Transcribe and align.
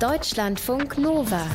Deutschlandfunk 0.00 0.98
Nova. 0.98 1.46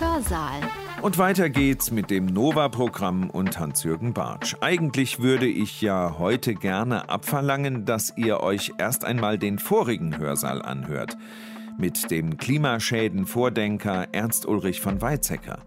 Hörsaal. 0.00 0.60
Und 1.02 1.18
weiter 1.18 1.48
geht's 1.48 1.92
mit 1.92 2.10
dem 2.10 2.26
Nova-Programm 2.26 3.30
und 3.30 3.60
Hans-Jürgen 3.60 4.12
Bartsch. 4.12 4.56
Eigentlich 4.60 5.20
würde 5.20 5.46
ich 5.46 5.80
ja 5.82 6.16
heute 6.18 6.54
gerne 6.54 7.08
abverlangen, 7.08 7.84
dass 7.84 8.12
ihr 8.16 8.40
euch 8.40 8.72
erst 8.78 9.04
einmal 9.04 9.38
den 9.38 9.60
vorigen 9.60 10.18
Hörsaal 10.18 10.62
anhört. 10.62 11.16
Mit 11.78 12.10
dem 12.10 12.36
Klimaschäden-Vordenker 12.38 14.08
Ernst 14.10 14.46
Ulrich 14.46 14.80
von 14.80 15.00
Weizsäcker. 15.00 15.60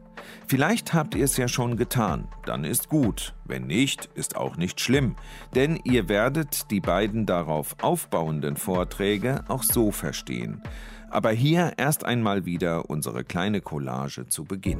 Vielleicht 0.47 0.93
habt 0.93 1.15
ihr 1.15 1.23
es 1.23 1.37
ja 1.37 1.47
schon 1.47 1.77
getan, 1.77 2.27
dann 2.45 2.65
ist 2.65 2.89
gut. 2.89 3.33
Wenn 3.45 3.67
nicht, 3.67 4.09
ist 4.15 4.35
auch 4.35 4.57
nicht 4.57 4.81
schlimm, 4.81 5.15
denn 5.55 5.79
ihr 5.83 6.09
werdet 6.09 6.69
die 6.69 6.81
beiden 6.81 7.25
darauf 7.25 7.75
aufbauenden 7.81 8.57
Vorträge 8.57 9.43
auch 9.47 9.63
so 9.63 9.91
verstehen. 9.91 10.61
Aber 11.09 11.31
hier 11.31 11.73
erst 11.77 12.05
einmal 12.05 12.45
wieder 12.45 12.89
unsere 12.89 13.23
kleine 13.23 13.61
Collage 13.61 14.27
zu 14.27 14.43
Beginn. 14.43 14.79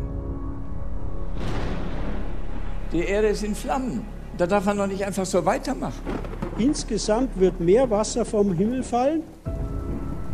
Die 2.92 3.00
Erde 3.00 3.30
ist 3.30 3.44
in 3.44 3.56
Flammen. 3.56 4.06
Da 4.38 4.48
darf 4.48 4.66
man 4.66 4.78
doch 4.78 4.88
nicht 4.88 5.06
einfach 5.06 5.26
so 5.26 5.46
weitermachen. 5.46 6.02
Insgesamt 6.58 7.40
wird 7.40 7.60
mehr 7.60 7.90
Wasser 7.90 8.26
vom 8.26 8.54
Himmel 8.54 8.84
fallen. 8.84 9.24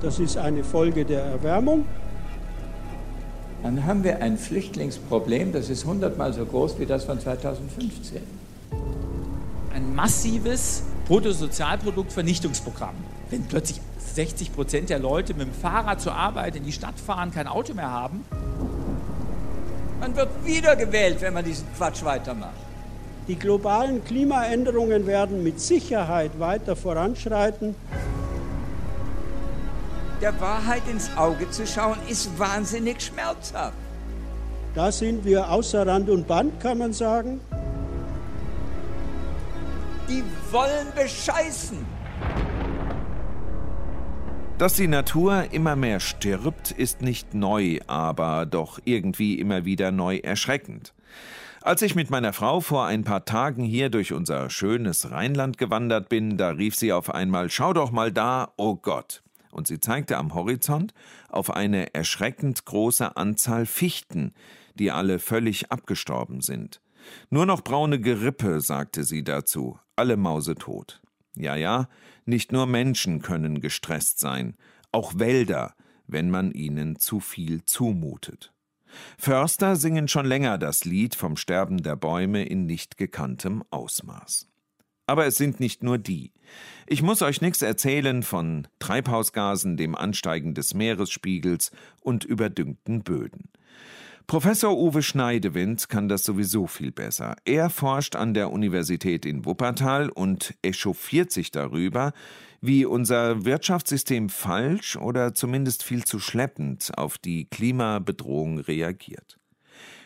Das 0.01 0.19
ist 0.19 0.37
eine 0.37 0.63
Folge 0.63 1.05
der 1.05 1.21
Erwärmung. 1.23 1.85
Dann 3.63 3.83
haben 3.85 4.03
wir 4.03 4.21
ein 4.21 4.37
Flüchtlingsproblem, 4.37 5.51
das 5.51 5.69
ist 5.69 5.85
hundertmal 5.85 6.33
so 6.33 6.45
groß 6.45 6.77
wie 6.77 6.85
das 6.85 7.05
von 7.05 7.19
2015. 7.19 8.21
Ein 9.73 9.95
massives 9.95 10.83
Bruttosozialproduktvernichtungsprogramm. 11.07 12.95
Wenn 13.31 13.43
plötzlich 13.45 13.81
60 14.15 14.53
Prozent 14.53 14.89
der 14.89 14.99
Leute 14.99 15.33
mit 15.33 15.47
dem 15.47 15.53
Fahrrad 15.53 15.99
zur 15.99 16.15
Arbeit 16.15 16.55
in 16.55 16.63
die 16.63 16.71
Stadt 16.71 16.97
fahren, 16.97 17.31
kein 17.31 17.47
Auto 17.47 17.73
mehr 17.73 17.91
haben. 17.91 18.23
Man 19.99 20.15
wird 20.15 20.29
wiedergewählt, 20.45 21.19
wenn 21.19 21.33
man 21.33 21.43
diesen 21.43 21.67
Quatsch 21.75 22.03
weitermacht. 22.03 22.53
Die 23.27 23.35
globalen 23.35 24.05
Klimaänderungen 24.05 25.05
werden 25.05 25.43
mit 25.43 25.59
Sicherheit 25.59 26.39
weiter 26.39 26.77
voranschreiten. 26.77 27.75
Der 30.21 30.39
Wahrheit 30.39 30.83
ins 30.89 31.09
Auge 31.17 31.49
zu 31.49 31.67
schauen, 31.67 31.97
ist 32.07 32.39
wahnsinnig 32.39 33.01
schmerzhaft. 33.01 33.75
Da 34.75 34.91
sind 34.93 35.25
wir 35.25 35.49
außer 35.49 35.85
Rand 35.85 36.09
und 36.09 36.25
Band, 36.25 36.59
kann 36.61 36.77
man 36.77 36.93
sagen. 36.93 37.41
Die 40.07 40.23
wollen 40.51 40.87
bescheißen. 40.95 41.94
Dass 44.57 44.75
die 44.75 44.87
Natur 44.87 45.51
immer 45.51 45.75
mehr 45.75 45.99
stirbt, 45.99 46.71
ist 46.71 47.01
nicht 47.01 47.33
neu, 47.33 47.79
aber 47.87 48.45
doch 48.45 48.79
irgendwie 48.85 49.37
immer 49.37 49.65
wieder 49.65 49.91
neu 49.91 50.19
erschreckend. 50.19 50.93
Als 51.61 51.81
ich 51.81 51.93
mit 51.93 52.09
meiner 52.09 52.31
Frau 52.31 52.61
vor 52.61 52.85
ein 52.85 53.03
paar 53.03 53.25
Tagen 53.25 53.65
hier 53.65 53.89
durch 53.89 54.13
unser 54.13 54.49
schönes 54.49 55.11
Rheinland 55.11 55.57
gewandert 55.57 56.07
bin, 56.07 56.37
da 56.37 56.51
rief 56.51 56.73
sie 56.73 56.93
auf 56.93 57.13
einmal 57.13 57.49
Schau 57.49 57.73
doch 57.73 57.91
mal 57.91 58.13
da, 58.13 58.53
oh 58.55 58.75
Gott. 58.75 59.23
Und 59.51 59.67
sie 59.67 59.81
zeigte 59.81 60.15
am 60.15 60.33
Horizont 60.33 60.93
auf 61.27 61.51
eine 61.51 61.93
erschreckend 61.93 62.63
große 62.63 63.17
Anzahl 63.17 63.65
Fichten, 63.65 64.33
die 64.75 64.89
alle 64.89 65.19
völlig 65.19 65.69
abgestorben 65.69 66.39
sind. 66.39 66.79
Nur 67.29 67.45
noch 67.45 67.61
braune 67.61 67.99
Gerippe, 67.99 68.61
sagte 68.61 69.03
sie 69.03 69.25
dazu, 69.25 69.77
alle 69.97 70.15
mausetot. 70.15 71.01
Ja, 71.35 71.57
ja, 71.57 71.89
nicht 72.25 72.51
nur 72.51 72.65
Menschen 72.65 73.21
können 73.21 73.61
gestresst 73.61 74.19
sein, 74.19 74.55
auch 74.91 75.17
Wälder, 75.17 75.75
wenn 76.07 76.29
man 76.29 76.51
ihnen 76.51 76.97
zu 76.97 77.19
viel 77.19 77.63
zumutet. 77.65 78.53
Förster 79.17 79.75
singen 79.75 80.07
schon 80.07 80.25
länger 80.25 80.57
das 80.57 80.85
Lied 80.85 81.15
vom 81.15 81.37
Sterben 81.37 81.83
der 81.83 81.95
Bäume 81.95 82.43
in 82.45 82.65
nicht 82.65 82.97
gekanntem 82.97 83.63
Ausmaß. 83.69 84.47
Aber 85.07 85.25
es 85.25 85.35
sind 85.35 85.59
nicht 85.59 85.83
nur 85.83 85.97
die. 85.97 86.33
Ich 86.87 87.01
muss 87.01 87.21
euch 87.21 87.41
nichts 87.41 87.61
erzählen 87.61 88.23
von 88.23 88.67
Treibhausgasen, 88.79 89.77
dem 89.77 89.95
Ansteigen 89.95 90.55
des 90.55 90.73
Meeresspiegels 90.73 91.71
und 92.01 92.23
überdüngten 92.23 93.03
Böden. 93.03 93.49
Professor 94.27 94.75
Uwe 94.75 95.03
Schneidewind 95.03 95.87
kann 95.87 96.09
das 96.09 96.23
sowieso 96.23 96.65
viel 96.65 96.91
besser. 96.91 97.35
Er 97.45 97.69
forscht 97.69 98.15
an 98.15 98.33
der 98.33 98.51
Universität 98.51 99.23
in 99.23 99.45
Wuppertal 99.45 100.09
und 100.09 100.55
echauffiert 100.63 101.31
sich 101.31 101.51
darüber, 101.51 102.11
wie 102.59 102.85
unser 102.85 103.45
Wirtschaftssystem 103.45 104.29
falsch 104.29 104.95
oder 104.95 105.35
zumindest 105.35 105.83
viel 105.83 106.05
zu 106.05 106.19
schleppend 106.19 106.91
auf 106.97 107.19
die 107.19 107.45
Klimabedrohung 107.45 108.57
reagiert. 108.57 109.37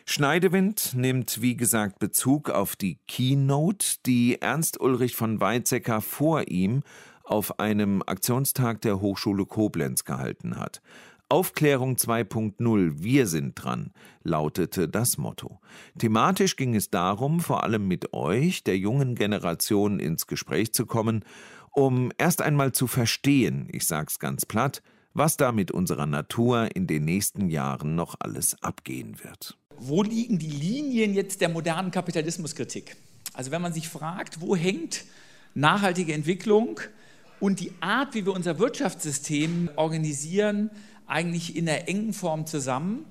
Schneidewind 0.06 0.96
nimmt, 0.96 1.42
wie 1.42 1.56
gesagt, 1.56 2.00
Bezug 2.00 2.50
auf 2.50 2.76
die 2.76 2.98
Keynote, 3.08 3.98
die 4.06 4.42
Ernst 4.42 4.82
Ulrich 4.82 5.16
von 5.16 5.40
Weizsäcker 5.40 6.02
vor 6.02 6.50
ihm 6.50 6.82
auf 7.24 7.60
einem 7.60 8.02
Aktionstag 8.06 8.82
der 8.82 9.00
Hochschule 9.00 9.46
Koblenz 9.46 10.04
gehalten 10.04 10.58
hat. 10.58 10.82
Aufklärung 11.32 11.96
2.0, 11.96 13.04
wir 13.04 13.28
sind 13.28 13.54
dran, 13.54 13.92
lautete 14.24 14.90
das 14.90 15.20
Motto. 15.20 15.60
Thematisch 16.00 16.56
ging 16.56 16.74
es 16.74 16.90
darum, 16.90 17.40
vor 17.40 17.64
allem 17.64 17.88
mit 17.88 18.14
euch, 18.14 18.64
der 18.64 18.80
jungen 18.80 19.14
Generation, 19.14 20.00
ins 20.00 20.26
Gespräch 20.26 20.74
zu 20.74 20.88
kommen, 20.88 21.24
um 21.76 22.12
erst 22.18 22.42
einmal 22.42 22.72
zu 22.72 22.88
verstehen, 22.88 23.68
ich 23.72 23.86
sag's 23.86 24.18
ganz 24.18 24.48
platt, 24.48 24.82
was 25.14 25.38
da 25.38 25.52
mit 25.52 25.70
unserer 25.70 26.08
Natur 26.08 26.76
in 26.76 26.88
den 26.88 27.06
nächsten 27.06 27.48
Jahren 27.48 27.94
noch 27.94 28.16
alles 28.18 28.62
abgehen 28.64 29.24
wird. 29.24 29.56
Wo 29.78 30.02
liegen 30.02 30.40
die 30.40 30.50
Linien 30.50 31.14
jetzt 31.14 31.42
der 31.42 31.50
modernen 31.50 31.92
Kapitalismuskritik? 31.92 32.96
Also 33.36 33.52
wenn 33.52 33.62
man 33.62 33.74
sich 33.74 33.88
fragt, 33.88 34.42
wo 34.42 34.56
hängt 34.56 35.06
nachhaltige 35.54 36.14
Entwicklung 36.14 36.80
und 37.40 37.60
die 37.60 37.72
Art, 37.82 38.16
wie 38.16 38.26
wir 38.26 38.34
unser 38.34 38.58
Wirtschaftssystem 38.58 39.70
organisieren, 39.76 40.72
eigentlich 41.10 41.56
in 41.56 41.66
der 41.66 41.90
engen 41.90 42.14
Form 42.14 42.46
zusammen 42.46 43.06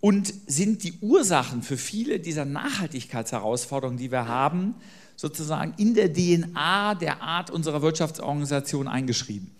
und 0.00 0.32
sind 0.46 0.82
die 0.84 0.94
Ursachen 1.00 1.62
für 1.62 1.76
viele 1.76 2.20
dieser 2.20 2.44
Nachhaltigkeitsherausforderungen, 2.44 3.98
die 3.98 4.10
wir 4.10 4.26
haben, 4.26 4.74
sozusagen 5.16 5.74
in 5.76 5.94
der 5.94 6.12
DNA 6.12 6.94
der 6.94 7.22
Art 7.22 7.50
unserer 7.50 7.82
Wirtschaftsorganisation 7.82 8.88
eingeschrieben. 8.88 9.50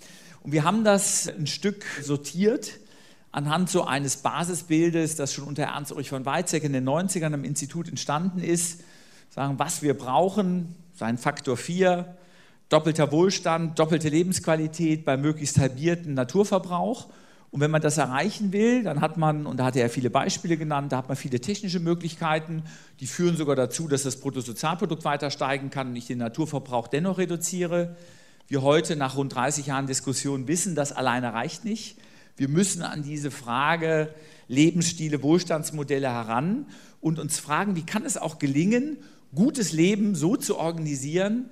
Und 0.42 0.52
wir 0.52 0.64
haben 0.64 0.84
das 0.84 1.28
ein 1.28 1.46
Stück 1.46 1.84
sortiert 2.02 2.80
anhand 3.32 3.70
so 3.70 3.84
eines 3.84 4.16
Basisbildes, 4.18 5.16
das 5.16 5.32
schon 5.32 5.44
unter 5.44 5.64
Ernst 5.64 5.92
Ulrich 5.92 6.08
von 6.08 6.24
Weizsäcker 6.24 6.66
in 6.66 6.72
den 6.72 6.88
90ern 6.88 7.34
im 7.34 7.44
Institut 7.44 7.88
entstanden 7.88 8.40
ist, 8.40 8.80
sagen, 9.28 9.58
was 9.58 9.82
wir 9.82 9.96
brauchen, 9.96 10.74
sein 10.94 11.16
Faktor 11.18 11.56
4, 11.56 12.16
doppelter 12.68 13.12
Wohlstand, 13.12 13.78
doppelte 13.78 14.08
Lebensqualität 14.08 15.04
bei 15.04 15.16
möglichst 15.16 15.58
halbierten 15.58 16.14
Naturverbrauch 16.14 17.08
und 17.50 17.60
wenn 17.60 17.70
man 17.70 17.82
das 17.82 17.98
erreichen 17.98 18.52
will, 18.52 18.84
dann 18.84 19.00
hat 19.00 19.16
man, 19.16 19.44
und 19.44 19.56
da 19.56 19.64
hat 19.64 19.76
er 19.76 19.82
ja 19.82 19.88
viele 19.88 20.08
Beispiele 20.08 20.56
genannt, 20.56 20.92
da 20.92 20.98
hat 20.98 21.08
man 21.08 21.16
viele 21.16 21.40
technische 21.40 21.80
Möglichkeiten, 21.80 22.62
die 23.00 23.06
führen 23.06 23.36
sogar 23.36 23.56
dazu, 23.56 23.88
dass 23.88 24.04
das 24.04 24.20
Bruttosozialprodukt 24.20 25.04
weiter 25.04 25.30
steigen 25.30 25.70
kann 25.70 25.88
und 25.88 25.96
ich 25.96 26.06
den 26.06 26.18
Naturverbrauch 26.18 26.86
dennoch 26.86 27.18
reduziere. 27.18 27.96
Wir 28.46 28.62
heute 28.62 28.94
nach 28.94 29.16
rund 29.16 29.34
30 29.34 29.66
Jahren 29.66 29.88
Diskussion 29.88 30.46
wissen, 30.46 30.76
das 30.76 30.92
alleine 30.92 31.32
reicht 31.32 31.64
nicht. 31.64 31.96
Wir 32.36 32.48
müssen 32.48 32.82
an 32.82 33.02
diese 33.02 33.32
Frage 33.32 34.14
Lebensstile, 34.46 35.22
Wohlstandsmodelle 35.22 36.08
heran 36.08 36.66
und 37.00 37.18
uns 37.18 37.40
fragen, 37.40 37.74
wie 37.74 37.84
kann 37.84 38.04
es 38.04 38.16
auch 38.16 38.38
gelingen, 38.38 38.96
gutes 39.34 39.72
Leben 39.72 40.14
so 40.14 40.36
zu 40.36 40.56
organisieren, 40.56 41.50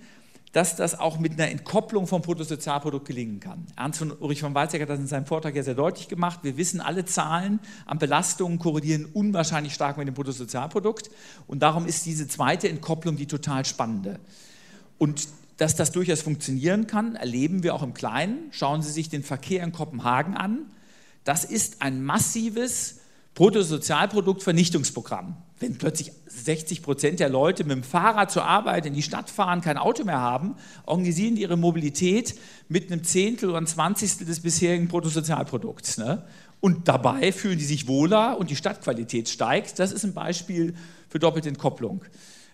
dass 0.52 0.76
das 0.76 0.98
auch 0.98 1.18
mit 1.18 1.32
einer 1.32 1.50
Entkopplung 1.50 2.06
vom 2.06 2.22
Bruttosozialprodukt 2.22 3.06
gelingen 3.06 3.40
kann. 3.40 3.66
Ernst 3.76 3.98
von 3.98 4.12
Ulrich 4.12 4.40
von 4.40 4.54
Weizsäcker 4.54 4.82
hat 4.82 4.90
das 4.90 4.98
in 4.98 5.06
seinem 5.06 5.26
Vortrag 5.26 5.54
ja 5.54 5.62
sehr 5.62 5.74
deutlich 5.74 6.08
gemacht. 6.08 6.40
Wir 6.42 6.56
wissen, 6.56 6.80
alle 6.80 7.04
Zahlen 7.04 7.60
an 7.84 7.98
Belastungen 7.98 8.58
korrelieren 8.58 9.04
unwahrscheinlich 9.04 9.74
stark 9.74 9.98
mit 9.98 10.08
dem 10.08 10.14
Bruttosozialprodukt. 10.14 11.10
Und 11.46 11.60
darum 11.60 11.86
ist 11.86 12.06
diese 12.06 12.28
zweite 12.28 12.68
Entkopplung 12.68 13.16
die 13.16 13.26
total 13.26 13.66
spannende. 13.66 14.18
Und 14.96 15.28
dass 15.58 15.74
das 15.74 15.92
durchaus 15.92 16.22
funktionieren 16.22 16.86
kann, 16.86 17.16
erleben 17.16 17.62
wir 17.62 17.74
auch 17.74 17.82
im 17.82 17.92
Kleinen. 17.92 18.46
Schauen 18.50 18.82
Sie 18.82 18.92
sich 18.92 19.08
den 19.08 19.24
Verkehr 19.24 19.64
in 19.64 19.72
Kopenhagen 19.72 20.36
an. 20.36 20.70
Das 21.24 21.44
ist 21.44 21.82
ein 21.82 22.02
massives 22.02 23.00
Bruttosozialproduktvernichtungsprogramm. 23.34 25.36
Wenn 25.60 25.76
plötzlich 25.76 26.12
60 26.26 26.82
Prozent 26.82 27.20
der 27.20 27.28
Leute 27.28 27.64
mit 27.64 27.72
dem 27.72 27.82
Fahrrad 27.82 28.30
zur 28.30 28.44
Arbeit 28.44 28.86
in 28.86 28.94
die 28.94 29.02
Stadt 29.02 29.28
fahren, 29.28 29.60
kein 29.60 29.76
Auto 29.76 30.04
mehr 30.04 30.20
haben, 30.20 30.54
organisieren 30.86 31.34
die 31.34 31.42
ihre 31.42 31.56
Mobilität 31.56 32.34
mit 32.68 32.92
einem 32.92 33.02
Zehntel 33.02 33.48
oder 33.48 33.58
einem 33.58 33.66
Zwanzigstel 33.66 34.26
des 34.26 34.40
bisherigen 34.40 34.88
Bruttosozialprodukts. 34.88 35.98
Ne? 35.98 36.24
Und 36.60 36.86
dabei 36.88 37.32
fühlen 37.32 37.58
die 37.58 37.64
sich 37.64 37.88
wohler 37.88 38.38
und 38.38 38.50
die 38.50 38.56
Stadtqualität 38.56 39.28
steigt. 39.28 39.78
Das 39.78 39.92
ist 39.92 40.04
ein 40.04 40.14
Beispiel 40.14 40.74
für 41.08 41.18
doppelte 41.18 41.48
Entkopplung. 41.48 42.04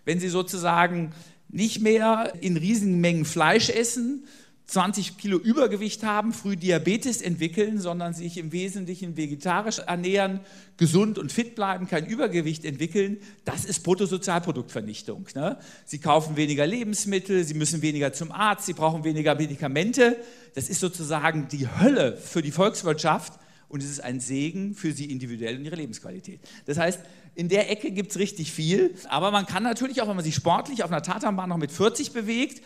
Wenn 0.05 0.21
Sie 0.21 0.29
sozusagen 0.29 1.13
nicht 1.49 1.81
mehr 1.81 2.33
in 2.41 2.57
riesigen 2.57 3.01
Mengen 3.01 3.25
Fleisch 3.25 3.71
essen, 3.71 4.25
20 4.67 5.19
Kilo 5.19 5.37
Übergewicht 5.37 6.05
haben, 6.05 6.33
früh 6.33 6.57
Diabetes 6.57 7.21
entwickeln, 7.21 7.79
sondern 7.79 8.15
sich 8.15 8.39
im 8.39 8.51
Wesentlichen 8.51 9.17
vegetarisch 9.17 9.79
ernähren, 9.81 10.41
gesund 10.79 11.19
und 11.19 11.33
fit 11.33 11.55
bleiben, 11.55 11.87
kein 11.87 12.07
Übergewicht 12.07 12.65
entwickeln, 12.65 13.19
das 13.45 13.67
ist 13.67 13.83
Bruttosozialproduktvernichtung. 13.83 15.29
Ne? 15.35 15.59
Sie 15.85 15.99
kaufen 15.99 16.37
weniger 16.37 16.67
Lebensmittel, 16.67 17.45
sie 17.45 17.55
müssen 17.55 17.83
weniger 17.83 18.15
zum 18.15 18.33
Arzt, 18.33 18.65
sie 18.65 18.73
brauchen 18.73 19.05
weniger 19.05 19.35
Medikamente. 19.35 20.17
Das 20.55 20.71
ist 20.71 20.81
sozusagen 20.81 21.49
die 21.49 21.69
Hölle 21.69 22.17
für 22.17 22.41
die 22.41 22.51
Volkswirtschaft 22.51 23.35
und 23.69 23.83
es 23.83 23.91
ist 23.91 24.01
ein 24.01 24.19
Segen 24.19 24.75
für 24.75 24.93
sie 24.93 25.11
individuell 25.11 25.59
und 25.59 25.65
ihre 25.65 25.77
Lebensqualität. 25.77 26.41
Das 26.65 26.79
heißt, 26.79 27.01
in 27.35 27.49
der 27.49 27.71
Ecke 27.71 27.91
gibt 27.91 28.13
es 28.13 28.19
richtig 28.19 28.51
viel, 28.53 28.95
aber 29.09 29.31
man 29.31 29.45
kann 29.45 29.63
natürlich 29.63 30.01
auch, 30.01 30.09
wenn 30.09 30.17
man 30.17 30.25
sich 30.25 30.35
sportlich 30.35 30.85
auf 30.85 30.91
einer 30.91 31.03
Tatanbahn 31.03 31.49
noch 31.49 31.59
mit 31.59 31.71
40 31.71 32.13
bewegt, 32.13 32.63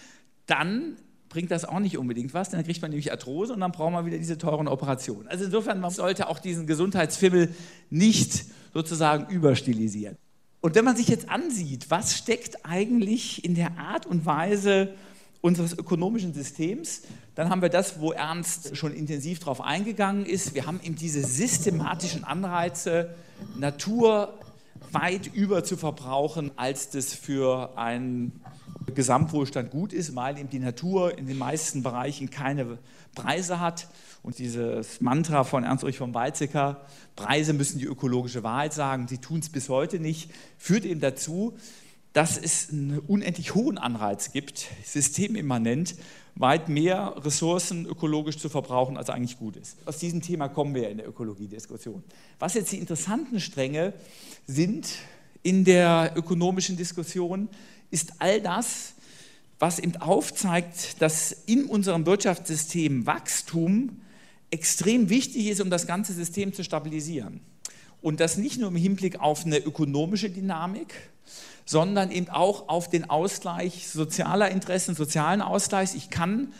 dann 0.46 0.96
bringt 1.28 1.50
das 1.50 1.64
auch 1.64 1.78
nicht 1.78 1.98
unbedingt 1.98 2.34
was, 2.34 2.50
dann 2.50 2.64
kriegt 2.64 2.80
man 2.82 2.90
nämlich 2.90 3.12
Arthrose 3.12 3.52
und 3.52 3.60
dann 3.60 3.72
braucht 3.72 3.92
man 3.92 4.06
wieder 4.06 4.18
diese 4.18 4.38
teuren 4.38 4.68
Operationen. 4.68 5.28
Also 5.28 5.44
insofern, 5.44 5.80
man 5.80 5.90
sollte 5.90 6.28
auch 6.28 6.38
diesen 6.38 6.66
Gesundheitsfimmel 6.66 7.54
nicht 7.90 8.46
sozusagen 8.72 9.32
überstilisieren. 9.32 10.16
Und 10.60 10.74
wenn 10.74 10.84
man 10.84 10.96
sich 10.96 11.08
jetzt 11.08 11.28
ansieht, 11.28 11.90
was 11.90 12.16
steckt 12.16 12.64
eigentlich 12.64 13.44
in 13.44 13.54
der 13.54 13.78
Art 13.78 14.06
und 14.06 14.26
Weise 14.26 14.94
unseres 15.40 15.72
ökonomischen 15.72 16.34
Systems, 16.34 17.02
dann 17.36 17.48
haben 17.48 17.62
wir 17.62 17.68
das, 17.68 18.00
wo 18.00 18.10
Ernst 18.10 18.76
schon 18.76 18.92
intensiv 18.92 19.38
darauf 19.38 19.60
eingegangen 19.60 20.26
ist. 20.26 20.54
Wir 20.54 20.66
haben 20.66 20.80
eben 20.82 20.96
diese 20.96 21.22
systematischen 21.22 22.24
Anreize, 22.24 23.14
Natur 23.56 24.34
weit 24.90 25.32
über 25.32 25.62
zu 25.62 25.76
verbrauchen, 25.76 26.50
als 26.56 26.90
das 26.90 27.14
für 27.14 27.76
einen 27.78 28.40
Gesamtwohlstand 28.94 29.70
gut 29.70 29.92
ist, 29.92 30.14
weil 30.14 30.38
eben 30.38 30.50
die 30.50 30.58
Natur 30.58 31.16
in 31.16 31.26
den 31.26 31.38
meisten 31.38 31.82
Bereichen 31.82 32.30
keine 32.30 32.78
Preise 33.14 33.60
hat. 33.60 33.88
Und 34.22 34.38
dieses 34.38 35.00
Mantra 35.00 35.44
von 35.44 35.64
Ernst-Ulrich 35.64 35.98
von 35.98 36.14
Weizsäcker, 36.14 36.84
Preise 37.16 37.52
müssen 37.52 37.78
die 37.78 37.84
ökologische 37.84 38.42
Wahrheit 38.42 38.72
sagen, 38.72 39.08
sie 39.08 39.18
tun 39.18 39.40
es 39.40 39.48
bis 39.48 39.68
heute 39.68 40.00
nicht, 40.00 40.30
führt 40.56 40.84
eben 40.84 41.00
dazu, 41.00 41.56
dass 42.12 42.38
es 42.38 42.70
einen 42.70 42.98
unendlich 42.98 43.54
hohen 43.54 43.78
Anreiz 43.78 44.32
gibt, 44.32 44.66
systemimmanent 44.84 45.94
weit 46.34 46.68
mehr 46.68 47.14
Ressourcen 47.18 47.86
ökologisch 47.86 48.38
zu 48.38 48.48
verbrauchen, 48.48 48.96
als 48.96 49.10
eigentlich 49.10 49.38
gut 49.38 49.56
ist. 49.56 49.76
Aus 49.86 49.98
diesem 49.98 50.22
Thema 50.22 50.48
kommen 50.48 50.74
wir 50.74 50.88
in 50.88 50.98
der 50.98 51.08
Ökologiediskussion. 51.08 52.02
Was 52.38 52.54
jetzt 52.54 52.72
die 52.72 52.78
interessanten 52.78 53.40
Stränge 53.40 53.92
sind 54.46 54.88
in 55.42 55.64
der 55.64 56.12
ökonomischen 56.16 56.76
Diskussion, 56.76 57.48
ist 57.90 58.14
all 58.18 58.40
das, 58.40 58.94
was 59.58 59.78
eben 59.78 59.96
aufzeigt, 59.96 61.00
dass 61.02 61.32
in 61.46 61.64
unserem 61.64 62.06
Wirtschaftssystem 62.06 63.06
Wachstum 63.06 64.00
extrem 64.50 65.08
wichtig 65.10 65.46
ist, 65.46 65.60
um 65.60 65.70
das 65.70 65.86
ganze 65.86 66.12
System 66.12 66.52
zu 66.52 66.64
stabilisieren. 66.64 67.40
Und 68.00 68.20
das 68.20 68.36
nicht 68.36 68.58
nur 68.58 68.68
im 68.68 68.76
Hinblick 68.76 69.20
auf 69.20 69.44
eine 69.44 69.58
ökonomische 69.58 70.30
Dynamik, 70.30 70.94
sondern 71.64 72.10
eben 72.10 72.30
auch 72.30 72.68
auf 72.68 72.88
den 72.88 73.10
Ausgleich 73.10 73.88
sozialer 73.88 74.50
Interessen, 74.50 74.94
sozialen 74.94 75.42
Ausgleich. 75.42 75.94
Ich 75.94 76.08
kann 76.08 76.52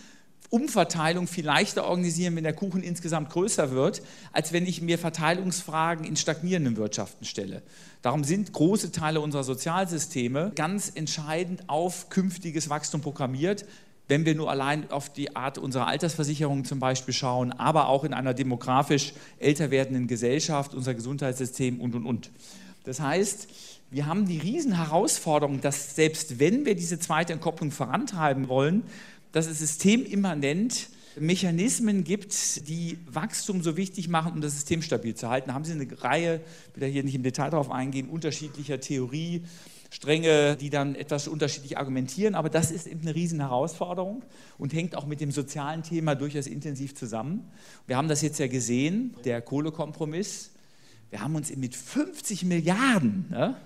Umverteilung 0.51 1.27
viel 1.27 1.45
leichter 1.45 1.85
organisieren, 1.85 2.35
wenn 2.37 2.45
der 2.45 2.55
Kuchen 2.55 2.83
insgesamt 2.83 3.31
größer 3.31 3.71
wird, 3.71 4.03
als 4.33 4.53
wenn 4.53 4.67
ich 4.67 4.81
mir 4.81 4.99
Verteilungsfragen 4.99 6.05
in 6.07 6.17
stagnierenden 6.17 6.77
Wirtschaften 6.77 7.25
stelle. 7.25 7.63
Darum 8.01 8.25
sind 8.25 8.53
große 8.53 8.91
Teile 8.93 9.21
unserer 9.21 9.45
Sozialsysteme 9.45 10.53
ganz 10.55 10.91
entscheidend 10.95 11.65
auf 11.69 12.09
künftiges 12.09 12.71
Wachstum 12.71 13.03
programmiert, 13.03 13.67
wenn 14.09 14.25
wir 14.25 14.35
nur 14.35 14.51
allein 14.51 14.91
auf 14.91 15.13
die 15.13 15.37
Art 15.37 15.59
unserer 15.59 15.87
Altersversicherung 15.87 16.65
zum 16.65 16.79
Beispiel 16.79 17.13
schauen, 17.13 17.53
aber 17.53 17.89
auch 17.89 18.05
in 18.05 18.15
einer 18.15 18.33
demografisch 18.33 19.13
älter 19.39 19.71
werdenden 19.71 20.07
Gesellschaft, 20.07 20.75
unser 20.75 20.95
Gesundheitssystem 20.95 21.79
und, 21.79 21.95
und, 21.95 22.07
und. 22.07 22.31
Das 22.85 23.01
heißt, 23.01 23.49
wir 23.91 24.07
haben 24.07 24.27
die 24.27 24.39
Riesenherausforderung, 24.39 25.61
dass 25.61 25.95
selbst 25.95 26.39
wenn 26.39 26.65
wir 26.65 26.75
diese 26.75 26.99
zweite 26.99 27.35
Entkopplung 27.35 27.71
vorantreiben 27.71 28.49
wollen, 28.49 28.83
dass 29.33 29.47
es 29.47 29.59
systemimmanent 29.59 30.89
Mechanismen 31.21 32.05
gibt, 32.05 32.69
die 32.69 32.99
Wachstum 33.07 33.63
so 33.63 33.77
wichtig 33.77 34.09
machen, 34.09 34.33
um 34.33 34.41
das 34.41 34.55
System 34.55 34.83
stabil 34.83 35.15
zu 35.15 35.29
halten. 35.29 35.49
Da 35.49 35.55
haben 35.55 35.65
Sie 35.65 35.73
eine 35.73 36.03
Reihe, 36.03 36.41
ich 36.69 36.77
will 36.77 36.81
da 36.81 36.87
hier 36.87 37.03
nicht 37.03 37.15
im 37.15 37.23
Detail 37.23 37.51
darauf 37.51 37.71
eingehen, 37.71 38.09
unterschiedlicher 38.09 38.81
Theorie, 38.81 39.43
Stränge, 39.91 40.57
die 40.57 40.69
dann 40.69 40.95
etwas 40.95 41.29
unterschiedlich 41.29 41.79
argumentieren, 41.79 42.35
aber 42.35 42.51
das 42.51 42.71
ist 42.71 42.87
eben 42.87 43.01
eine 43.01 43.15
riesen 43.15 43.41
Herausforderung 43.41 44.23
und 44.59 44.75
hängt 44.75 44.95
auch 44.95 45.07
mit 45.07 45.21
dem 45.21 45.31
sozialen 45.31 45.83
Thema 45.83 46.15
durchaus 46.15 46.47
intensiv 46.47 46.95
zusammen. 46.95 47.51
Wir 47.87 47.97
haben 47.97 48.09
das 48.09 48.21
jetzt 48.21 48.39
ja 48.39 48.49
gesehen, 48.49 49.17
der 49.25 49.41
Kohlekompromiss. 49.41 50.51
Wir 51.09 51.23
haben 51.23 51.35
uns 51.37 51.55
mit 51.57 51.75
50 51.75 52.45
Milliarden, 52.45 53.27
ne, 53.31 53.57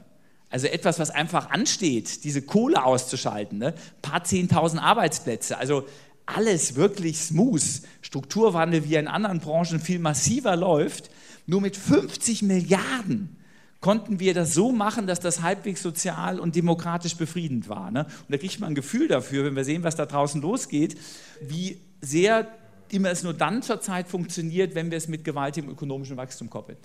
also 0.53 0.67
etwas, 0.67 0.99
was 0.99 1.11
einfach 1.11 1.51
ansteht, 1.51 2.25
diese 2.25 2.43
Kohle 2.43 2.85
auszuschalten, 2.85 3.59
ne, 3.59 3.75
paar 4.03 4.23
10.000 4.23 4.79
Arbeitsplätze, 4.79 5.59
also 5.59 5.87
alles 6.27 6.77
wirklich 6.77 7.19
smooth, 7.19 7.63
Strukturwandel 8.03 8.89
wie 8.89 8.95
in 8.95 9.09
anderen 9.09 9.41
Branchen 9.41 9.81
viel 9.81 9.99
massiver 9.99 10.55
läuft, 10.55 11.11
nur 11.47 11.61
mit 11.61 11.77
50 11.77 12.43
Milliarden 12.43 13.37
konnten 13.81 14.21
wir 14.21 14.33
das 14.33 14.55
so 14.55 14.71
machen, 14.71 15.09
dass 15.09 15.19
das 15.19 15.43
halbwegs 15.43 15.83
sozial 15.83 16.39
und 16.39 16.55
demokratisch 16.55 17.17
befriedend 17.17 17.69
war. 17.69 17.91
Ne? 17.91 18.05
Und 18.05 18.31
da 18.31 18.39
kriegt 18.39 18.61
man 18.61 18.71
ein 18.71 18.75
Gefühl 18.77 19.09
dafür, 19.09 19.45
wenn 19.45 19.57
wir 19.57 19.65
sehen, 19.65 19.83
was 19.83 19.97
da 19.97 20.07
draußen 20.07 20.41
losgeht, 20.41 20.97
wie 21.41 21.81
sehr 22.01 22.47
immer 22.91 23.11
es 23.11 23.25
nur 23.25 23.35
dann 23.35 23.63
zur 23.63 23.81
Zeit 23.81 24.07
funktioniert, 24.07 24.75
wenn 24.75 24.91
wir 24.91 24.99
es 24.99 25.09
mit 25.09 25.25
gewaltigem 25.25 25.69
ökonomischen 25.71 26.17
Wachstum 26.17 26.49
koppeln. 26.49 26.79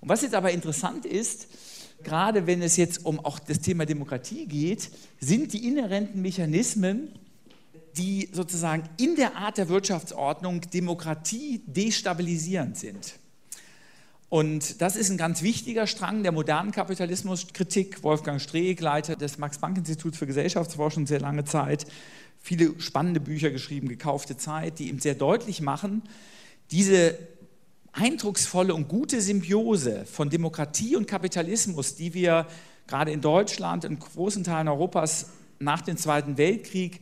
Und 0.00 0.08
was 0.08 0.22
jetzt 0.22 0.34
aber 0.34 0.52
interessant 0.52 1.06
ist, 1.06 1.48
gerade 2.04 2.46
wenn 2.46 2.62
es 2.62 2.76
jetzt 2.76 3.04
um 3.04 3.18
auch 3.18 3.38
das 3.38 3.60
Thema 3.60 3.86
Demokratie 3.86 4.46
geht, 4.46 4.90
sind 5.20 5.52
die 5.52 5.66
inhärenten 5.66 6.22
Mechanismen, 6.22 7.08
die 7.96 8.28
sozusagen 8.32 8.84
in 8.98 9.16
der 9.16 9.36
Art 9.36 9.58
der 9.58 9.68
Wirtschaftsordnung 9.68 10.60
Demokratie 10.72 11.62
destabilisierend 11.66 12.76
sind. 12.76 13.14
Und 14.28 14.80
das 14.80 14.96
ist 14.96 15.10
ein 15.10 15.16
ganz 15.16 15.42
wichtiger 15.42 15.86
Strang 15.86 16.24
der 16.24 16.32
modernen 16.32 16.72
Kapitalismuskritik. 16.72 18.02
Wolfgang 18.02 18.40
Streeck, 18.40 18.80
Leiter 18.80 19.14
des 19.14 19.38
Max-Planck-Instituts 19.38 20.18
für 20.18 20.26
Gesellschaftsforschung, 20.26 21.06
sehr 21.06 21.20
lange 21.20 21.44
Zeit, 21.44 21.86
viele 22.40 22.78
spannende 22.80 23.20
Bücher 23.20 23.50
geschrieben, 23.50 23.88
gekaufte 23.88 24.36
Zeit, 24.36 24.80
die 24.80 24.88
ihm 24.88 24.98
sehr 24.98 25.14
deutlich 25.14 25.60
machen, 25.60 26.02
diese 26.72 27.16
eindrucksvolle 27.94 28.74
und 28.74 28.88
gute 28.88 29.20
Symbiose 29.20 30.04
von 30.04 30.28
Demokratie 30.28 30.96
und 30.96 31.06
Kapitalismus, 31.06 31.94
die 31.94 32.12
wir 32.12 32.46
gerade 32.86 33.12
in 33.12 33.20
Deutschland, 33.20 33.84
in 33.84 33.98
großen 33.98 34.44
Teilen 34.44 34.68
Europas 34.68 35.30
nach 35.60 35.80
dem 35.80 35.96
Zweiten 35.96 36.36
Weltkrieg 36.36 37.00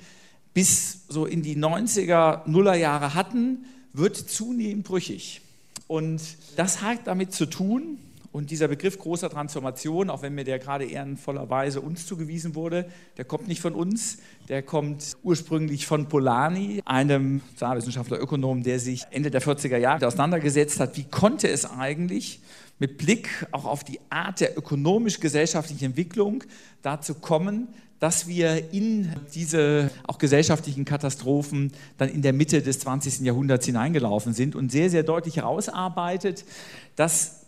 bis 0.55 1.07
so 1.09 1.25
in 1.25 1.43
die 1.43 1.57
90er, 1.57 2.43
Nuller 2.47 2.75
Jahre 2.75 3.15
hatten, 3.15 3.65
wird 3.95 4.17
zunehmend 4.17 4.85
brüchig. 4.85 5.41
Und 5.87 6.21
das 6.57 6.83
hat 6.83 7.07
damit 7.07 7.33
zu 7.33 7.47
tun, 7.47 7.99
und 8.33 8.51
dieser 8.51 8.67
Begriff 8.67 8.99
großer 8.99 9.29
Transformation, 9.29 10.09
auch 10.09 10.23
wenn 10.23 10.35
mir 10.35 10.45
der 10.45 10.59
gerade 10.59 10.87
ehrenvollerweise 10.87 11.83
uns 11.83 12.07
zugewiesen 12.07 12.55
wurde, 12.55 12.87
der 13.19 13.27
kommt 13.27 13.47
nicht 13.47 13.61
von 13.61 13.75
uns, 13.75 14.19
der 14.49 14.63
kommt 14.63 15.13
ursprünglich 15.23 15.87
von 15.87 16.09
Polanyi, 16.09 16.81
einem 16.87 17.43
Sozialwissenschaftler, 17.51 18.19
Ökonom, 18.19 18.63
der 18.63 18.81
sich 18.81 19.05
Ende 19.11 19.31
der 19.31 19.43
40er 19.43 19.77
Jahre 19.77 20.07
auseinandergesetzt 20.07 20.81
hat, 20.81 20.97
wie 20.97 21.05
konnte 21.05 21.49
es 21.49 21.67
eigentlich 21.67 22.41
mit 22.79 22.97
Blick 22.97 23.29
auch 23.53 23.67
auf 23.67 23.85
die 23.85 24.01
Art 24.09 24.41
der 24.41 24.57
ökonomisch-gesellschaftlichen 24.57 25.85
Entwicklung 25.85 26.43
dazu 26.81 27.15
kommen, 27.15 27.69
dass 28.01 28.27
wir 28.27 28.73
in 28.73 29.13
diese 29.35 29.91
auch 30.09 30.19
gesellschaftlichen 30.19 30.85
Katastrophen 30.85 31.71
dann 31.99 32.09
in 32.09 32.23
der 32.23 32.33
Mitte 32.33 32.61
des 32.63 32.81
20. 32.81 33.21
Jahrhunderts 33.21 33.67
hineingelaufen 33.67 34.33
sind 34.33 34.57
und 34.57 34.73
sehr, 34.73 34.91
sehr 34.91 35.05
deutlich 35.05 35.37
herausarbeitet, 35.37 36.45
dass 36.97 37.43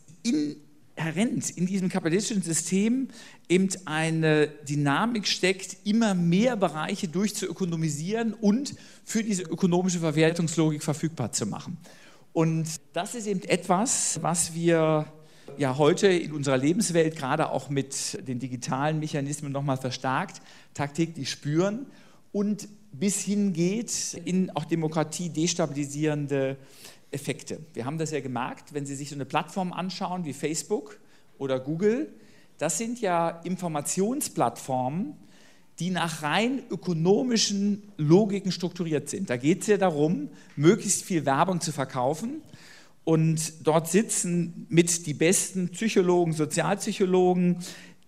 inhärent 0.97 1.51
in 1.51 1.67
diesem 1.67 1.89
kapitalistischen 1.89 2.43
System 2.43 3.09
eben 3.49 3.69
eine 3.85 4.49
Dynamik 4.69 5.27
steckt, 5.27 5.77
immer 5.85 6.15
mehr 6.15 6.57
Bereiche 6.57 7.09
durchzuökonomisieren 7.09 8.35
und 8.35 8.75
für 9.05 9.23
diese 9.23 9.43
ökonomische 9.43 10.01
Verwertungslogik 10.01 10.83
verfügbar 10.83 11.33
zu 11.33 11.47
machen. 11.47 11.79
Und 12.33 12.67
das 12.93 13.15
ist 13.15 13.27
eben 13.27 13.43
etwas, 13.43 14.19
was 14.23 14.55
wir 14.55 15.07
ja 15.57 15.79
heute 15.79 16.09
in 16.09 16.33
unserer 16.33 16.57
Lebenswelt, 16.57 17.17
gerade 17.17 17.51
auch 17.51 17.69
mit 17.71 18.19
den 18.27 18.39
digitalen 18.39 18.99
Mechanismen 18.99 19.53
nochmal 19.53 19.77
verstärkt, 19.77 20.41
tagtäglich 20.73 21.31
spüren 21.31 21.87
und 22.33 22.69
bis 22.93 23.21
hingeht 23.21 24.21
in 24.25 24.51
auch 24.51 24.65
Demokratie 24.65 25.29
destabilisierende 25.29 26.57
Effekte. 27.15 27.61
Wir 27.73 27.87
haben 27.87 27.99
das 27.99 28.11
ja 28.11 28.21
gemerkt, 28.21 28.75
wenn 28.75 28.85
Sie 28.85 28.95
sich 28.95 29.09
so 29.09 29.15
eine 29.15 29.25
Plattform 29.25 29.73
anschauen 29.73 30.25
wie 30.25 30.33
Facebook 30.33 30.99
oder 31.39 31.59
Google, 31.61 32.13
das 32.59 32.79
sind 32.79 33.01
ja 33.01 33.31
Informationsplattformen, 33.45 35.15
die 35.81 35.91
nach 35.91 36.23
rein 36.23 36.63
ökonomischen 36.71 37.83
Logiken 37.97 38.53
strukturiert 38.53 39.09
sind. 39.09 39.29
Da 39.31 39.37
geht 39.37 39.63
es 39.63 39.67
ja 39.67 39.77
darum, 39.77 40.29
möglichst 40.57 41.05
viel 41.05 41.27
Werbung 41.27 41.61
zu 41.61 41.73
verkaufen. 41.73 42.43
Und 43.03 43.67
dort 43.67 43.89
sitzen 43.89 44.67
mit 44.69 45.07
die 45.07 45.15
besten 45.15 45.69
Psychologen, 45.71 46.33
Sozialpsychologen, 46.33 47.59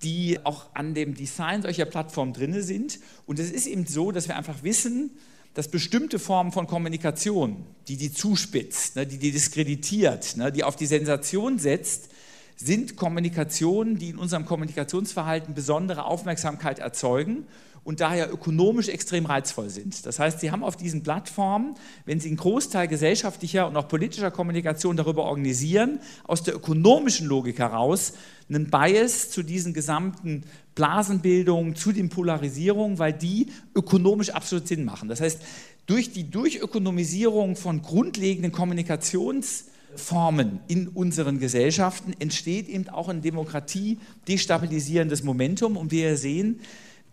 die 0.03 0.39
auch 0.45 0.75
an 0.75 0.95
dem 0.95 1.15
Design 1.15 1.63
solcher 1.63 1.87
Plattformen 1.87 2.33
drin 2.33 2.63
sind. 2.63 3.01
Und 3.27 3.39
es 3.39 3.51
ist 3.51 3.67
eben 3.67 3.87
so, 3.87 4.13
dass 4.13 4.29
wir 4.29 4.37
einfach 4.37 4.63
wissen, 4.63 5.11
dass 5.57 5.69
bestimmte 5.69 6.19
Formen 6.19 6.53
von 6.53 6.67
Kommunikation, 6.67 7.65
die 7.89 7.97
die 7.97 8.13
zuspitzt, 8.13 8.95
ne, 8.95 9.07
die 9.07 9.17
die 9.17 9.33
diskreditiert, 9.33 10.37
ne, 10.37 10.53
die 10.53 10.63
auf 10.63 10.77
die 10.77 10.85
Sensation 10.85 11.59
setzt, 11.59 12.11
sind 12.57 12.97
Kommunikationen, 12.97 13.99
die 13.99 14.11
in 14.11 14.19
unserem 14.19 14.45
Kommunikationsverhalten 14.45 15.55
besondere 15.55 16.05
Aufmerksamkeit 16.05 16.79
erzeugen 16.79 17.47
und 17.85 18.01
daher 18.01 18.31
ökonomisch 18.31 18.89
extrem 18.89 19.25
reizvoll 19.25 19.71
sind. 19.71 20.05
Das 20.05 20.19
heißt, 20.19 20.41
Sie 20.41 20.51
haben 20.51 20.63
auf 20.63 20.77
diesen 20.77 21.03
Plattformen, 21.03 21.77
wenn 22.05 22.21
Sie 22.21 22.29
einen 22.29 22.37
Großteil 22.37 22.87
gesellschaftlicher 22.87 23.67
und 23.67 23.79
auch 23.79 23.89
politischer 23.89 24.31
Kommunikation 24.31 24.99
darüber 24.99 25.25
organisieren, 25.25 26.01
aus 26.25 26.43
der 26.43 26.55
ökonomischen 26.55 27.29
Logik 27.29 27.61
heraus 27.61 28.13
einen 28.51 28.71
Bias 28.71 29.31
zu 29.31 29.43
diesen 29.43 29.73
gesamten 29.73 30.45
Blasenbildungen, 30.77 31.75
zu 31.75 31.91
den 31.91 32.09
Polarisierungen, 32.09 33.01
weil 33.01 33.13
die 33.13 33.49
ökonomisch 33.75 34.31
absolut 34.31 34.69
Sinn 34.69 34.85
machen. 34.85 35.09
Das 35.09 35.21
heißt, 35.21 35.41
durch 35.87 36.13
die 36.13 36.31
Durchökonomisierung 36.31 37.57
von 37.57 37.83
grundlegenden 37.83 38.53
Kommunikations- 38.53 39.65
Formen 39.99 40.61
in 40.69 40.89
unseren 40.89 41.39
Gesellschaften 41.39 42.13
entsteht 42.19 42.69
eben 42.69 42.89
auch 42.91 43.09
in 43.09 43.23
Demokratie 43.23 43.99
destabilisierendes 44.29 45.23
Momentum 45.23 45.79
und 45.79 45.91
wir 45.91 46.19
sehen, 46.19 46.61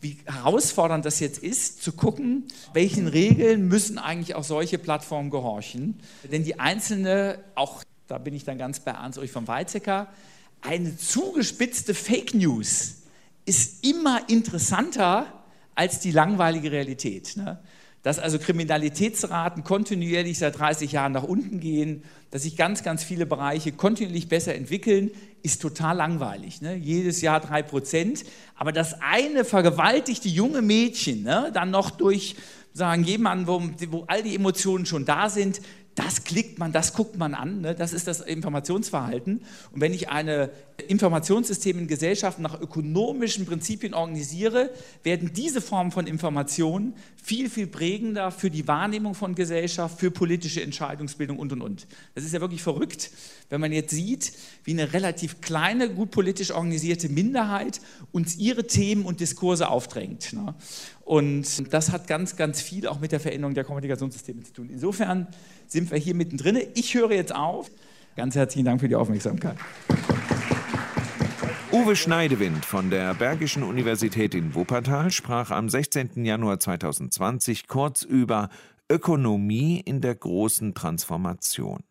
wie 0.01 0.17
herausfordernd 0.25 1.05
das 1.05 1.19
jetzt 1.21 1.39
ist, 1.39 1.81
zu 1.81 1.93
gucken, 1.93 2.43
welchen 2.73 3.07
Regeln 3.07 3.69
müssen 3.69 3.97
eigentlich 3.97 4.35
auch 4.35 4.43
solche 4.43 4.77
Plattformen 4.77 5.29
gehorchen. 5.29 5.99
Denn 6.29 6.43
die 6.43 6.59
einzelne, 6.59 7.39
auch 7.55 7.83
da 8.07 8.17
bin 8.17 8.33
ich 8.33 8.43
dann 8.43 8.57
ganz 8.57 8.81
bei 8.81 8.91
Ernst-Ulrich 8.91 9.31
von 9.31 9.47
Weizsäcker, 9.47 10.09
eine 10.61 10.97
zugespitzte 10.97 11.93
Fake 11.93 12.33
News 12.33 13.02
ist 13.45 13.85
immer 13.85 14.29
interessanter 14.29 15.43
als 15.75 15.99
die 15.99 16.11
langweilige 16.11 16.71
Realität. 16.71 17.35
Ne? 17.35 17.59
dass 18.03 18.19
also 18.19 18.37
Kriminalitätsraten 18.37 19.63
kontinuierlich 19.63 20.37
seit 20.37 20.59
30 20.59 20.91
Jahren 20.91 21.13
nach 21.13 21.23
unten 21.23 21.61
gehen, 21.61 22.03
dass 22.31 22.43
sich 22.43 22.57
ganz, 22.57 22.83
ganz 22.83 23.01
viele 23.01 23.25
Bereiche 23.25 23.71
kontinuierlich 23.71 24.27
besser 24.27 24.53
entwickeln, 24.53 25.09
ist 25.41 25.61
total 25.61 25.95
langweilig. 25.95 26.61
Ne? 26.61 26.75
Jedes 26.75 27.21
Jahr 27.21 27.39
drei 27.39 27.63
Prozent. 27.63 28.25
Aber 28.55 28.73
das 28.73 29.01
eine 29.01 29.45
vergewaltigte 29.45 30.27
junge 30.27 30.61
Mädchen 30.61 31.23
ne, 31.23 31.49
dann 31.53 31.71
noch 31.71 31.91
durch 31.91 32.35
sagen, 32.73 33.03
jemanden, 33.03 33.47
wo, 33.47 33.61
wo 33.91 34.03
all 34.07 34.21
die 34.21 34.35
Emotionen 34.35 34.85
schon 34.85 35.05
da 35.05 35.29
sind, 35.29 35.61
das 35.95 36.23
klickt 36.23 36.57
man, 36.57 36.71
das 36.71 36.93
guckt 36.93 37.17
man 37.17 37.33
an, 37.33 37.61
ne? 37.61 37.75
das 37.75 37.93
ist 37.93 38.07
das 38.07 38.21
Informationsverhalten. 38.21 39.41
Und 39.71 39.81
wenn 39.81 39.93
ich 39.93 40.09
eine 40.09 40.49
Informationssysteme 40.87 41.81
in 41.81 41.87
Gesellschaften 41.87 42.41
nach 42.41 42.59
ökonomischen 42.59 43.45
Prinzipien 43.45 43.93
organisiere, 43.93 44.71
werden 45.03 45.33
diese 45.33 45.61
Formen 45.61 45.91
von 45.91 46.07
Informationen 46.07 46.95
viel, 47.21 47.49
viel 47.49 47.67
prägender 47.67 48.31
für 48.31 48.49
die 48.49 48.67
Wahrnehmung 48.67 49.13
von 49.13 49.35
Gesellschaft, 49.35 49.99
für 49.99 50.09
politische 50.09 50.63
Entscheidungsbildung 50.63 51.37
und, 51.37 51.53
und, 51.53 51.61
und. 51.61 51.87
Das 52.15 52.23
ist 52.23 52.33
ja 52.33 52.41
wirklich 52.41 52.63
verrückt, 52.63 53.11
wenn 53.49 53.61
man 53.61 53.71
jetzt 53.71 53.91
sieht, 53.91 54.33
wie 54.63 54.71
eine 54.71 54.93
relativ 54.93 55.41
kleine, 55.41 55.89
gut 55.89 56.09
politisch 56.09 56.51
organisierte 56.51 57.07
Minderheit 57.07 57.81
uns 58.11 58.35
ihre 58.37 58.65
Themen 58.65 59.05
und 59.05 59.19
Diskurse 59.19 59.69
aufdrängt. 59.69 60.33
Ne? 60.33 60.55
Und 61.05 61.73
das 61.73 61.91
hat 61.91 62.07
ganz, 62.07 62.35
ganz 62.35 62.61
viel 62.61 62.87
auch 62.87 62.99
mit 62.99 63.11
der 63.11 63.19
Veränderung 63.19 63.53
der 63.53 63.63
Kommunikationssysteme 63.63 64.43
zu 64.43 64.53
tun. 64.53 64.69
Insofern 64.71 65.27
sind 65.67 65.91
wir 65.91 65.97
hier 65.97 66.15
mittendrin. 66.15 66.59
Ich 66.75 66.93
höre 66.93 67.11
jetzt 67.11 67.33
auf. 67.33 67.69
Ganz 68.15 68.35
herzlichen 68.35 68.65
Dank 68.65 68.81
für 68.81 68.87
die 68.87 68.95
Aufmerksamkeit. 68.95 69.57
Uwe 71.71 71.95
Schneidewind 71.95 72.65
von 72.65 72.91
der 72.91 73.15
Bergischen 73.15 73.63
Universität 73.63 74.35
in 74.35 74.53
Wuppertal 74.53 75.09
sprach 75.09 75.49
am 75.49 75.69
16. 75.69 76.23
Januar 76.23 76.59
2020 76.59 77.67
kurz 77.67 78.03
über 78.03 78.49
Ökonomie 78.91 79.81
in 79.83 79.99
der 79.99 80.13
großen 80.13 80.75
Transformation. 80.75 81.83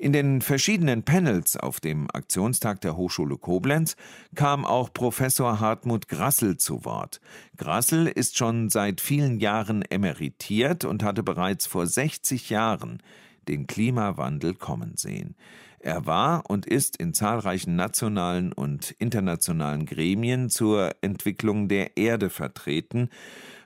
In 0.00 0.12
den 0.12 0.42
verschiedenen 0.42 1.02
Panels 1.02 1.56
auf 1.56 1.80
dem 1.80 2.08
Aktionstag 2.12 2.80
der 2.82 2.96
Hochschule 2.96 3.36
Koblenz 3.36 3.96
kam 4.36 4.64
auch 4.64 4.92
Professor 4.92 5.58
Hartmut 5.58 6.06
Grassel 6.06 6.56
zu 6.56 6.84
Wort. 6.84 7.20
Grassel 7.56 8.06
ist 8.06 8.38
schon 8.38 8.68
seit 8.70 9.00
vielen 9.00 9.40
Jahren 9.40 9.82
emeritiert 9.82 10.84
und 10.84 11.02
hatte 11.02 11.24
bereits 11.24 11.66
vor 11.66 11.84
60 11.84 12.48
Jahren 12.48 13.02
den 13.48 13.66
Klimawandel 13.66 14.54
kommen 14.54 14.96
sehen. 14.96 15.34
Er 15.80 16.06
war 16.06 16.44
und 16.48 16.66
ist 16.66 16.96
in 16.96 17.14
zahlreichen 17.14 17.76
nationalen 17.76 18.52
und 18.52 18.90
internationalen 18.98 19.86
Gremien 19.86 20.50
zur 20.50 20.92
Entwicklung 21.02 21.68
der 21.68 21.96
Erde 21.96 22.30
vertreten 22.30 23.10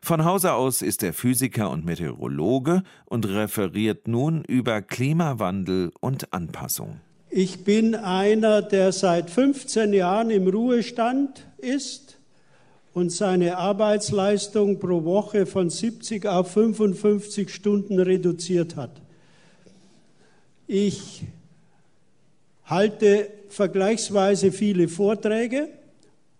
von 0.04 0.25
Hause 0.25 0.54
aus 0.54 0.83
ist 0.83 1.04
er 1.04 1.12
Physiker 1.12 1.71
und 1.71 1.85
Meteorologe 1.85 2.83
und 3.04 3.25
referiert 3.28 4.09
nun 4.09 4.42
über 4.45 4.83
Klimawandel 4.83 5.92
und 6.00 6.33
Anpassung. 6.33 6.99
Ich 7.31 7.62
bin 7.62 7.95
einer, 7.95 8.62
der 8.62 8.90
seit 8.90 9.31
15 9.31 9.92
Jahren 9.92 10.31
im 10.31 10.49
Ruhestand 10.49 11.47
ist 11.59 12.19
und 12.92 13.12
seine 13.12 13.59
Arbeitsleistung 13.59 14.81
pro 14.81 15.04
Woche 15.04 15.47
von 15.47 15.71
70 15.71 16.26
auf 16.26 16.50
55 16.50 17.54
Stunden 17.54 18.00
reduziert 18.00 18.75
hat. 18.75 19.00
Ich 20.66 21.23
halte 22.64 23.28
vergleichsweise 23.49 24.52
viele 24.52 24.88
Vorträge 24.88 25.69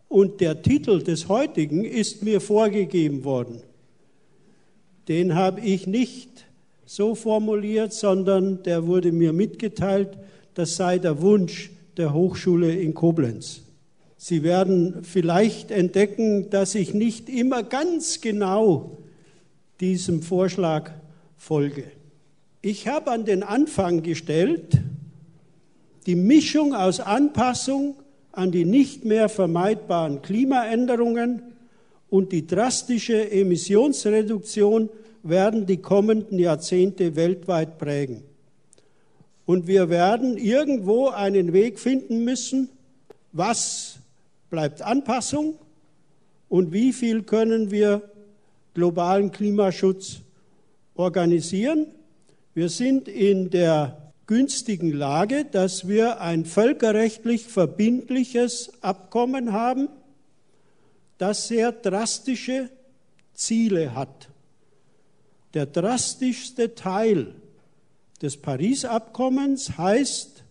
und 0.09 0.41
der 0.41 0.63
Titel 0.63 1.03
des 1.03 1.29
heutigen 1.29 1.85
ist 1.85 2.23
mir 2.23 2.41
vorgegeben 2.41 3.25
worden. 3.25 3.63
Den 5.09 5.35
habe 5.35 5.61
ich 5.61 5.87
nicht 5.87 6.47
so 6.85 7.15
formuliert, 7.15 7.93
sondern 7.93 8.63
der 8.63 8.87
wurde 8.87 9.13
mir 9.13 9.33
mitgeteilt, 9.33 10.11
das 10.55 10.77
sei 10.77 10.99
der 10.99 11.21
Wunsch 11.23 11.71
der 11.97 12.13
Hochschule 12.13 12.75
in 12.75 12.95
Koblenz. 12.95 13.63
Sie 14.17 14.43
werden 14.43 15.03
vielleicht 15.03 15.71
entdecken, 15.71 16.51
dass 16.51 16.75
ich 16.75 16.95
nicht 16.95 17.29
immer 17.29 17.63
ganz 17.63 18.21
genau 18.21 18.99
diesem 19.81 20.23
Vorschlag 20.23 20.93
folge. 21.37 21.85
Ich 22.61 22.87
habe 22.87 23.11
an 23.11 23.25
den 23.25 23.43
Anfang 23.43 24.03
gestellt, 24.03 24.79
die 26.07 26.17
Mischung 26.17 26.75
aus 26.75 27.01
Anpassung 27.01 27.97
an 28.33 28.51
die 28.51 28.65
nicht 28.65 29.05
mehr 29.05 29.29
vermeidbaren 29.29 30.23
Klimaänderungen 30.23 31.43
und 32.09 32.33
die 32.33 32.47
drastische 32.47 33.31
Emissionsreduktion 33.31 34.89
werden 35.23 35.67
die 35.67 35.77
kommenden 35.77 36.39
Jahrzehnte 36.39 37.15
weltweit 37.15 37.79
prägen. 37.79 38.23
Und 39.45 39.67
wir 39.67 39.89
werden 39.91 40.37
irgendwo 40.37 41.09
einen 41.09 41.53
Weg 41.53 41.79
finden 41.79 42.25
müssen, 42.25 42.69
was 43.33 43.99
bleibt 44.51 44.83
Anpassung 44.83 45.55
und 46.49 46.73
wie 46.73 46.93
viel 46.93 47.23
können 47.23 47.71
wir 47.71 48.03
globalen 48.75 49.31
Klimaschutz 49.31 50.21
organisieren. 50.95 51.87
Wir 52.55 52.69
sind 52.69 53.09
in 53.09 53.51
der 53.51 54.02
günstigen 54.33 54.93
Lage, 54.93 55.45
dass 55.45 55.89
wir 55.89 56.23
ein 56.23 56.47
völkerrechtlich 56.47 57.43
verbindliches 57.43 58.73
Abkommen 58.81 59.53
haben, 59.53 59.91
das 61.19 61.49
sehr 61.49 61.71
drastische 61.71 62.71
Ziele 63.35 63.95
hat. 63.95 64.31
Der 65.53 65.67
drastischste 65.67 66.75
Teil 66.75 67.35
des 68.23 68.39
Paris-Abkommens 68.39 69.77
heißt, 69.77 70.45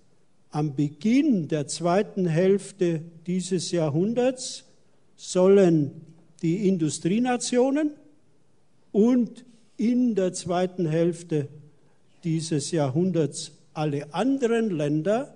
am 0.52 0.76
Beginn 0.76 1.48
der 1.48 1.66
zweiten 1.66 2.28
Hälfte 2.28 3.02
dieses 3.26 3.72
Jahrhunderts 3.72 4.66
sollen 5.16 6.02
die 6.44 6.68
Industrienationen 6.68 7.94
und 8.92 9.44
in 9.76 10.14
der 10.14 10.34
zweiten 10.34 10.86
Hälfte 10.86 11.48
dieses 12.24 12.70
Jahrhunderts 12.70 13.54
alle 13.74 14.14
anderen 14.14 14.70
Länder 14.70 15.34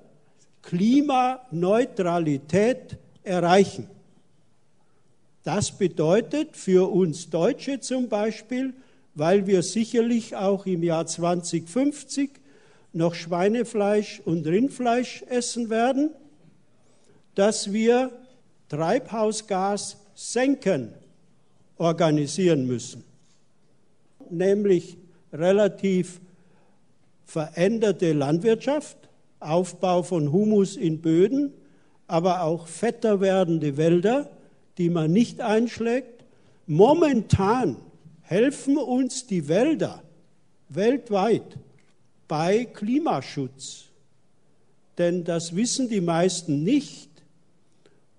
Klimaneutralität 0.61 2.97
erreichen. 3.23 3.87
Das 5.43 5.77
bedeutet 5.77 6.57
für 6.57 6.91
uns 6.91 7.29
Deutsche 7.29 7.79
zum 7.79 8.09
Beispiel, 8.09 8.73
weil 9.13 9.47
wir 9.47 9.61
sicherlich 9.61 10.35
auch 10.35 10.65
im 10.65 10.81
Jahr 10.81 11.05
2050 11.05 12.31
noch 12.93 13.13
Schweinefleisch 13.13 14.23
und 14.25 14.47
Rindfleisch 14.47 15.23
essen 15.29 15.69
werden, 15.69 16.09
dass 17.35 17.71
wir 17.71 18.09
Treibhausgas 18.69 19.97
senken 20.15 20.93
organisieren 21.77 22.65
müssen. 22.65 23.03
Nämlich 24.29 24.97
relativ 25.31 26.19
veränderte 27.25 28.13
Landwirtschaft, 28.13 28.97
Aufbau 29.39 30.03
von 30.03 30.31
Humus 30.31 30.77
in 30.77 31.01
Böden, 31.01 31.53
aber 32.07 32.43
auch 32.43 32.67
fetter 32.67 33.19
werdende 33.19 33.77
Wälder, 33.77 34.29
die 34.77 34.89
man 34.89 35.11
nicht 35.11 35.41
einschlägt. 35.41 36.23
Momentan 36.67 37.77
helfen 38.21 38.77
uns 38.77 39.27
die 39.27 39.47
Wälder 39.47 40.01
weltweit 40.69 41.57
bei 42.27 42.65
Klimaschutz. 42.65 43.85
Denn 44.97 45.23
das 45.23 45.55
wissen 45.55 45.89
die 45.89 46.01
meisten 46.01 46.63
nicht, 46.63 47.09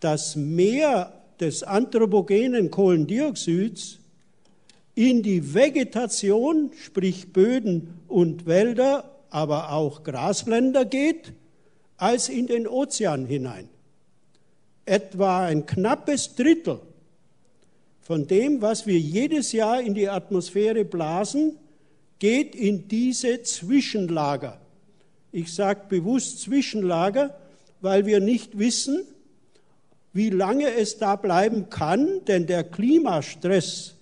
dass 0.01 0.37
mehr 0.37 1.13
des 1.41 1.63
anthropogenen 1.63 2.71
Kohlendioxids 2.71 3.99
in 4.97 5.23
die 5.23 5.55
Vegetation, 5.55 6.71
sprich 6.83 7.33
Böden 7.33 8.00
und 8.09 8.47
Wälder, 8.47 9.17
aber 9.29 9.73
auch 9.73 10.03
Grasländer 10.03 10.87
geht, 10.87 11.35
als 11.99 12.31
in 12.31 12.47
den 12.47 12.67
Ozean 12.67 13.26
hinein. 13.26 13.69
Etwa 14.87 15.45
ein 15.45 15.67
knappes 15.67 16.35
Drittel 16.35 16.81
von 18.00 18.26
dem, 18.26 18.62
was 18.62 18.87
wir 18.87 18.99
jedes 18.99 19.53
Jahr 19.53 19.83
in 19.83 19.93
die 19.93 20.09
Atmosphäre 20.09 20.85
blasen, 20.87 21.59
geht 22.19 22.55
in 22.55 22.88
diese 22.88 23.43
Zwischenlager. 23.43 24.59
Ich 25.31 25.53
sage 25.53 25.83
bewusst 25.91 26.41
Zwischenlager, 26.41 27.37
weil 27.83 28.07
wir 28.07 28.21
nicht 28.21 28.59
wissen, 28.59 29.05
wie 30.15 30.31
lange 30.31 30.73
es 30.73 30.97
da 30.97 31.17
bleiben 31.17 31.69
kann, 31.69 32.25
denn 32.25 32.47
der 32.47 32.65
Klimastress 32.65 33.96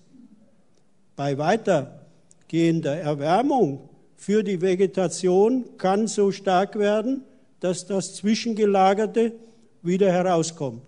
bei 1.15 1.37
weitergehender 1.37 2.95
Erwärmung 2.95 3.89
für 4.15 4.43
die 4.43 4.61
Vegetation 4.61 5.77
kann 5.77 6.07
so 6.07 6.31
stark 6.31 6.77
werden, 6.77 7.23
dass 7.59 7.85
das 7.85 8.15
Zwischengelagerte 8.15 9.33
wieder 9.81 10.11
herauskommt. 10.11 10.83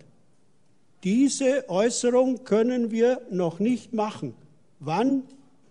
Diese 1.03 1.69
Äußerung 1.69 2.43
können 2.43 2.91
wir 2.91 3.21
noch 3.29 3.59
nicht 3.59 3.93
machen. 3.93 4.33
Wann 4.79 5.23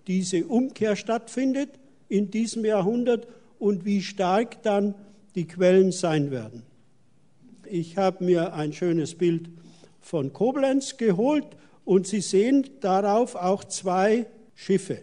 diese 0.07 0.47
Umkehr 0.47 0.97
stattfindet 0.97 1.71
in 2.09 2.31
diesem 2.31 2.65
Jahrhundert 2.65 3.27
und 3.59 3.85
wie 3.85 4.03
stark 4.03 4.63
dann 4.63 4.95
die 5.35 5.47
Quellen 5.47 5.93
sein 5.93 6.31
werden. 6.31 6.63
Ich 7.69 7.97
habe 7.97 8.25
mir 8.25 8.55
ein 8.55 8.73
schönes 8.73 9.17
Bild 9.17 9.49
von 10.01 10.33
Koblenz 10.33 10.97
geholt 10.97 11.47
und 11.85 12.07
Sie 12.07 12.21
sehen 12.21 12.69
darauf 12.81 13.35
auch 13.35 13.65
zwei 13.65 14.27
Schiffe. 14.57 15.03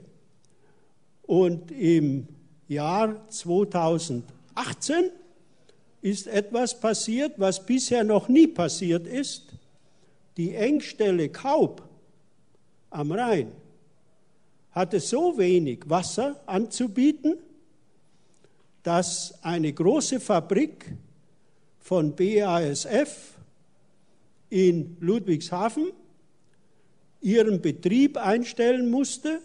Und 1.21 1.71
im 1.71 2.27
Jahr 2.67 3.27
2018 3.29 5.11
ist 6.01 6.27
etwas 6.27 6.77
passiert, 6.77 7.35
was 7.37 7.65
bisher 7.65 8.03
noch 8.03 8.27
nie 8.27 8.47
passiert 8.47 9.07
ist. 9.07 9.53
Die 10.35 10.53
Engstelle 10.53 11.29
Kaub 11.29 11.87
am 12.89 13.11
Rhein 13.13 13.53
hatte 14.71 14.99
so 14.99 15.37
wenig 15.37 15.83
Wasser 15.87 16.41
anzubieten, 16.45 17.37
dass 18.81 19.41
eine 19.43 19.71
große 19.71 20.19
Fabrik 20.19 20.93
von 21.79 22.15
BASF 22.15 23.37
in 24.49 24.97
Ludwigshafen 24.99 25.91
ihren 27.23 27.61
Betrieb 27.61 28.17
einstellen 28.17 28.89
musste, 28.89 29.39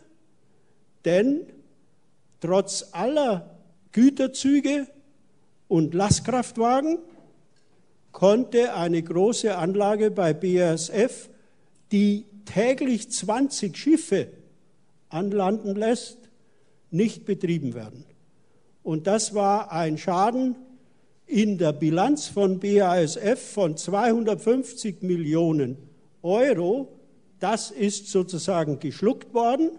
denn 1.04 1.47
trotz 2.40 2.88
aller 2.92 3.58
Güterzüge 3.92 4.87
und 5.68 5.94
Lastkraftwagen 5.94 6.99
konnte 8.12 8.75
eine 8.75 9.02
große 9.02 9.56
Anlage 9.56 10.11
bei 10.11 10.35
BASF, 10.35 11.29
die 11.92 12.24
täglich 12.44 13.11
20 13.11 13.76
Schiffe 13.76 14.29
anlanden 15.09 15.76
lässt, 15.76 16.18
nicht 16.90 17.24
betrieben 17.24 17.74
werden. 17.74 18.05
Und 18.83 19.07
das 19.07 19.35
war 19.35 19.70
ein 19.70 19.98
Schaden 19.98 20.57
in 21.26 21.59
der 21.59 21.72
Bilanz 21.72 22.26
von 22.26 22.59
BASF 22.59 23.53
von 23.53 23.76
250 23.76 25.03
Millionen 25.03 25.76
Euro. 26.22 26.97
Das 27.40 27.70
ist 27.70 28.09
sozusagen 28.09 28.81
geschluckt 28.81 29.33
worden. 29.35 29.70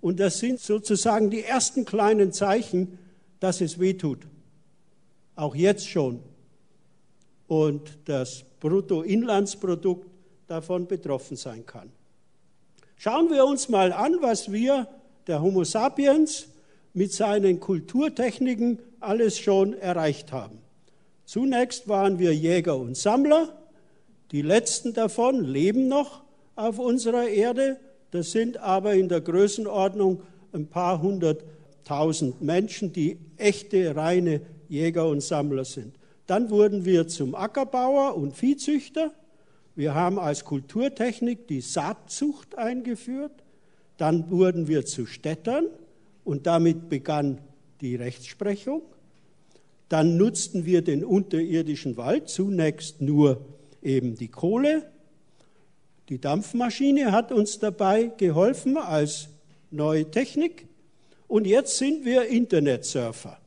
Und 0.00 0.20
das 0.20 0.38
sind 0.38 0.60
sozusagen 0.60 1.30
die 1.30 1.42
ersten 1.42 1.84
kleinen 1.84 2.32
Zeichen, 2.32 2.98
dass 3.40 3.60
es 3.60 3.78
wehtut. 3.78 4.26
Auch 5.34 5.54
jetzt 5.54 5.88
schon. 5.88 6.20
Und 7.46 7.98
das 8.04 8.44
Bruttoinlandsprodukt 8.60 10.08
davon 10.46 10.86
betroffen 10.86 11.36
sein 11.36 11.64
kann. 11.66 11.90
Schauen 12.96 13.30
wir 13.30 13.44
uns 13.44 13.68
mal 13.68 13.92
an, 13.92 14.18
was 14.20 14.52
wir, 14.52 14.88
der 15.26 15.42
Homo 15.42 15.64
sapiens, 15.64 16.48
mit 16.92 17.12
seinen 17.12 17.60
Kulturtechniken 17.60 18.78
alles 19.00 19.38
schon 19.38 19.74
erreicht 19.74 20.32
haben. 20.32 20.58
Zunächst 21.24 21.88
waren 21.88 22.18
wir 22.18 22.34
Jäger 22.34 22.76
und 22.76 22.96
Sammler. 22.96 23.56
Die 24.30 24.42
letzten 24.42 24.94
davon 24.94 25.44
leben 25.44 25.88
noch 25.88 26.23
auf 26.56 26.78
unserer 26.78 27.28
Erde. 27.28 27.78
Das 28.10 28.32
sind 28.32 28.58
aber 28.58 28.94
in 28.94 29.08
der 29.08 29.20
Größenordnung 29.20 30.22
ein 30.52 30.66
paar 30.66 31.02
hunderttausend 31.02 32.40
Menschen, 32.42 32.92
die 32.92 33.18
echte, 33.36 33.96
reine 33.96 34.40
Jäger 34.68 35.08
und 35.08 35.22
Sammler 35.22 35.64
sind. 35.64 35.96
Dann 36.26 36.50
wurden 36.50 36.84
wir 36.84 37.08
zum 37.08 37.34
Ackerbauer 37.34 38.16
und 38.16 38.34
Viehzüchter. 38.34 39.12
Wir 39.74 39.94
haben 39.94 40.18
als 40.18 40.44
Kulturtechnik 40.44 41.48
die 41.48 41.60
Saatzucht 41.60 42.56
eingeführt. 42.56 43.32
Dann 43.96 44.30
wurden 44.30 44.68
wir 44.68 44.86
zu 44.86 45.06
Städtern 45.06 45.66
und 46.24 46.46
damit 46.46 46.88
begann 46.88 47.40
die 47.80 47.96
Rechtsprechung. 47.96 48.82
Dann 49.88 50.16
nutzten 50.16 50.64
wir 50.64 50.82
den 50.82 51.04
unterirdischen 51.04 51.96
Wald, 51.96 52.28
zunächst 52.28 53.00
nur 53.00 53.44
eben 53.82 54.16
die 54.16 54.28
Kohle. 54.28 54.90
Die 56.08 56.20
Dampfmaschine 56.20 57.12
hat 57.12 57.32
uns 57.32 57.58
dabei 57.58 58.10
geholfen 58.16 58.76
als 58.76 59.28
neue 59.70 60.10
Technik. 60.10 60.66
Und 61.28 61.46
jetzt 61.46 61.78
sind 61.78 62.04
wir 62.04 62.26
Internetsurfer. 62.26 63.38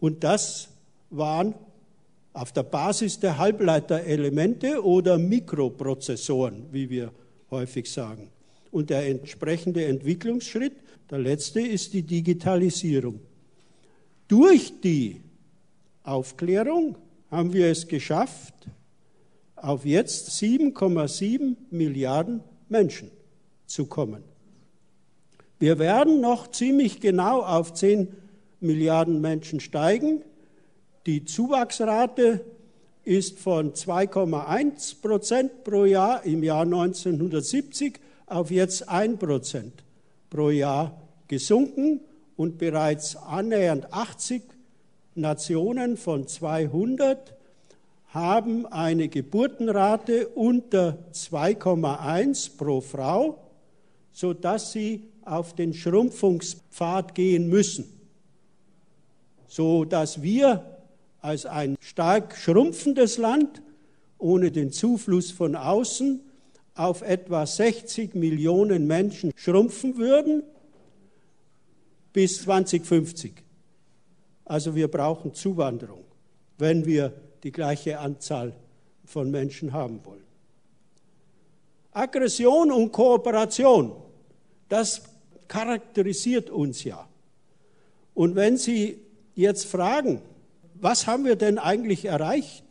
Und 0.00 0.24
das 0.24 0.68
waren 1.10 1.54
auf 2.32 2.52
der 2.52 2.64
Basis 2.64 3.20
der 3.20 3.38
Halbleiterelemente 3.38 4.84
oder 4.84 5.18
Mikroprozessoren, 5.18 6.66
wie 6.72 6.90
wir 6.90 7.12
häufig 7.50 7.90
sagen. 7.90 8.30
Und 8.70 8.90
der 8.90 9.06
entsprechende 9.08 9.84
Entwicklungsschritt, 9.84 10.72
der 11.10 11.18
letzte, 11.18 11.60
ist 11.60 11.92
die 11.92 12.02
Digitalisierung. 12.02 13.20
Durch 14.26 14.72
die 14.80 15.20
Aufklärung 16.02 16.96
haben 17.30 17.52
wir 17.52 17.66
es 17.66 17.86
geschafft, 17.86 18.54
auf 19.62 19.86
jetzt 19.86 20.30
7,7 20.30 21.56
Milliarden 21.70 22.40
Menschen 22.68 23.10
zu 23.66 23.86
kommen. 23.86 24.24
Wir 25.58 25.78
werden 25.78 26.20
noch 26.20 26.50
ziemlich 26.50 27.00
genau 27.00 27.42
auf 27.42 27.72
10 27.72 28.08
Milliarden 28.60 29.20
Menschen 29.20 29.60
steigen. 29.60 30.22
Die 31.06 31.24
Zuwachsrate 31.24 32.44
ist 33.04 33.38
von 33.38 33.72
2,1 33.72 35.00
Prozent 35.00 35.64
pro 35.64 35.84
Jahr 35.84 36.24
im 36.24 36.42
Jahr 36.42 36.62
1970 36.62 38.00
auf 38.26 38.50
jetzt 38.50 38.88
1 38.88 39.18
Prozent 39.18 39.84
pro 40.30 40.50
Jahr 40.50 41.00
gesunken 41.28 42.00
und 42.36 42.58
bereits 42.58 43.16
annähernd 43.16 43.92
80 43.92 44.42
Nationen 45.14 45.96
von 45.96 46.26
200 46.26 47.34
haben 48.12 48.66
eine 48.66 49.08
Geburtenrate 49.08 50.28
unter 50.28 50.98
2,1 51.12 52.56
pro 52.58 52.82
Frau, 52.82 53.38
sodass 54.12 54.72
sie 54.72 55.08
auf 55.24 55.54
den 55.54 55.72
Schrumpfungspfad 55.72 57.14
gehen 57.14 57.48
müssen, 57.48 57.86
sodass 59.46 60.20
wir 60.20 60.78
als 61.20 61.46
ein 61.46 61.76
stark 61.80 62.36
schrumpfendes 62.36 63.16
Land 63.16 63.62
ohne 64.18 64.50
den 64.50 64.72
Zufluss 64.72 65.30
von 65.30 65.56
außen 65.56 66.20
auf 66.74 67.00
etwa 67.02 67.46
60 67.46 68.14
Millionen 68.14 68.86
Menschen 68.86 69.32
schrumpfen 69.36 69.96
würden 69.96 70.42
bis 72.12 72.42
2050. 72.42 73.32
Also 74.44 74.74
wir 74.74 74.88
brauchen 74.88 75.32
Zuwanderung, 75.32 76.04
wenn 76.58 76.84
wir 76.84 77.14
die 77.42 77.52
gleiche 77.52 77.98
Anzahl 77.98 78.52
von 79.04 79.30
Menschen 79.30 79.72
haben 79.72 80.04
wollen. 80.04 80.22
Aggression 81.92 82.72
und 82.72 82.92
Kooperation, 82.92 83.92
das 84.68 85.02
charakterisiert 85.48 86.48
uns 86.50 86.84
ja. 86.84 87.06
Und 88.14 88.34
wenn 88.36 88.56
Sie 88.56 88.98
jetzt 89.34 89.66
fragen, 89.66 90.22
was 90.74 91.06
haben 91.06 91.24
wir 91.24 91.36
denn 91.36 91.58
eigentlich 91.58 92.06
erreicht? 92.06 92.64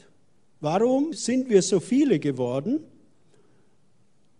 Warum 0.59 1.13
sind 1.13 1.49
wir 1.49 1.61
so 1.61 1.79
viele 1.79 2.19
geworden? 2.19 2.83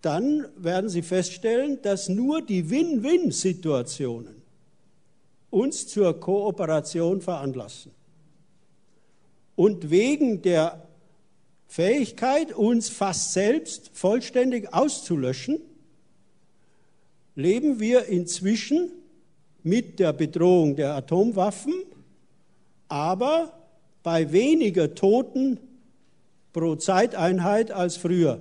Dann 0.02 0.48
werden 0.58 0.90
Sie 0.90 1.04
feststellen, 1.04 1.82
dass 1.82 2.10
nur 2.10 2.42
die 2.42 2.70
Win-Win-Situationen 2.70 4.42
uns 5.52 5.88
zur 5.88 6.20
Kooperation 6.20 7.22
veranlassen. 7.22 7.92
Und 9.56 9.90
wegen 9.90 10.42
der 10.42 10.88
Fähigkeit, 11.68 12.54
uns 12.54 12.90
fast 12.90 13.34
selbst 13.34 13.92
vollständig 13.94 14.74
auszulöschen, 14.74 15.60
leben 17.36 17.80
wir 17.80 18.06
inzwischen 18.06 18.92
mit 19.64 20.00
der 20.00 20.14
Bedrohung 20.14 20.76
der 20.76 20.96
Atomwaffen, 20.96 21.74
aber 22.88 23.54
bei 24.04 24.32
weniger 24.32 24.96
Toten 24.96 25.60
pro 26.52 26.76
Zeiteinheit 26.76 27.72
als 27.72 27.98
früher. 27.98 28.40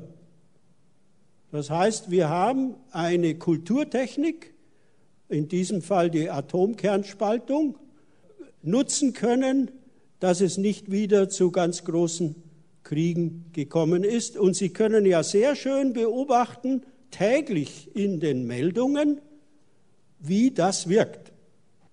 Das 1.52 1.70
heißt, 1.70 2.10
wir 2.10 2.28
haben 2.28 2.74
eine 2.90 3.34
Kulturtechnik, 3.34 4.52
in 5.28 5.48
diesem 5.48 5.82
Fall 5.82 6.10
die 6.10 6.30
Atomkernspaltung, 6.30 7.78
nutzen 8.62 9.12
können, 9.12 9.70
dass 10.20 10.40
es 10.40 10.59
nicht 10.59 10.90
wieder 10.90 11.28
zu 11.28 11.50
ganz 11.50 11.85
großen 11.85 12.37
Kriegen 12.83 13.46
gekommen 13.52 14.04
ist. 14.04 14.37
Und 14.37 14.54
Sie 14.54 14.70
können 14.70 15.04
ja 15.06 15.22
sehr 15.22 15.56
schön 15.56 15.92
beobachten, 15.92 16.83
täglich 17.11 17.90
in 17.94 18.20
den 18.20 18.46
Meldungen, 18.46 19.20
wie 20.20 20.50
das 20.50 20.88
wirkt. 20.88 21.33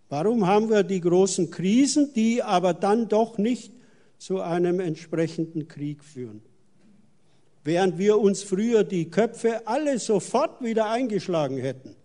Warum 0.10 0.48
haben 0.48 0.70
wir 0.70 0.84
die 0.84 1.02
großen 1.02 1.50
Krisen, 1.50 2.14
die 2.14 2.44
aber 2.44 2.74
dann 2.74 3.08
doch 3.08 3.38
nicht 3.38 3.74
zu 4.18 4.42
einem 4.42 4.80
entsprechenden 4.80 5.68
Krieg 5.68 6.04
führen? 6.04 6.42
Während 7.64 7.98
wir 7.98 8.20
uns 8.20 8.44
früher 8.44 8.86
die 8.86 9.10
Köpfe 9.10 9.68
alle 9.68 10.00
sofort 10.00 10.64
wieder 10.64 10.90
eingeschlagen 10.90 11.58
hätten, 11.58 11.96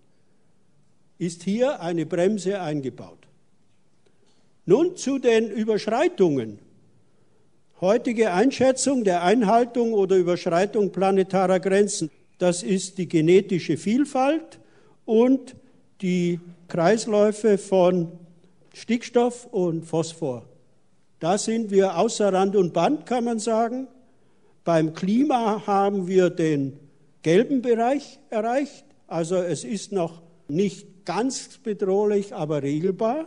ist 1.18 1.44
hier 1.44 1.80
eine 1.80 2.04
Bremse 2.04 2.60
eingebaut. 2.60 3.21
Nun 4.64 4.96
zu 4.96 5.18
den 5.18 5.50
Überschreitungen. 5.50 6.60
Heutige 7.80 8.32
Einschätzung 8.32 9.02
der 9.02 9.24
Einhaltung 9.24 9.92
oder 9.92 10.16
Überschreitung 10.16 10.92
planetarer 10.92 11.58
Grenzen, 11.58 12.10
das 12.38 12.62
ist 12.62 12.98
die 12.98 13.08
genetische 13.08 13.76
Vielfalt 13.76 14.60
und 15.04 15.56
die 16.00 16.38
Kreisläufe 16.68 17.58
von 17.58 18.12
Stickstoff 18.72 19.46
und 19.46 19.84
Phosphor. 19.84 20.44
Da 21.18 21.38
sind 21.38 21.70
wir 21.70 21.98
außer 21.98 22.32
Rand 22.32 22.54
und 22.56 22.72
Band, 22.72 23.04
kann 23.06 23.24
man 23.24 23.38
sagen. 23.38 23.88
Beim 24.64 24.94
Klima 24.94 25.66
haben 25.66 26.06
wir 26.06 26.30
den 26.30 26.78
gelben 27.22 27.62
Bereich 27.62 28.20
erreicht. 28.30 28.84
Also 29.08 29.36
es 29.36 29.64
ist 29.64 29.92
noch 29.92 30.22
nicht 30.48 31.04
ganz 31.04 31.58
bedrohlich, 31.58 32.32
aber 32.34 32.62
regelbar. 32.62 33.26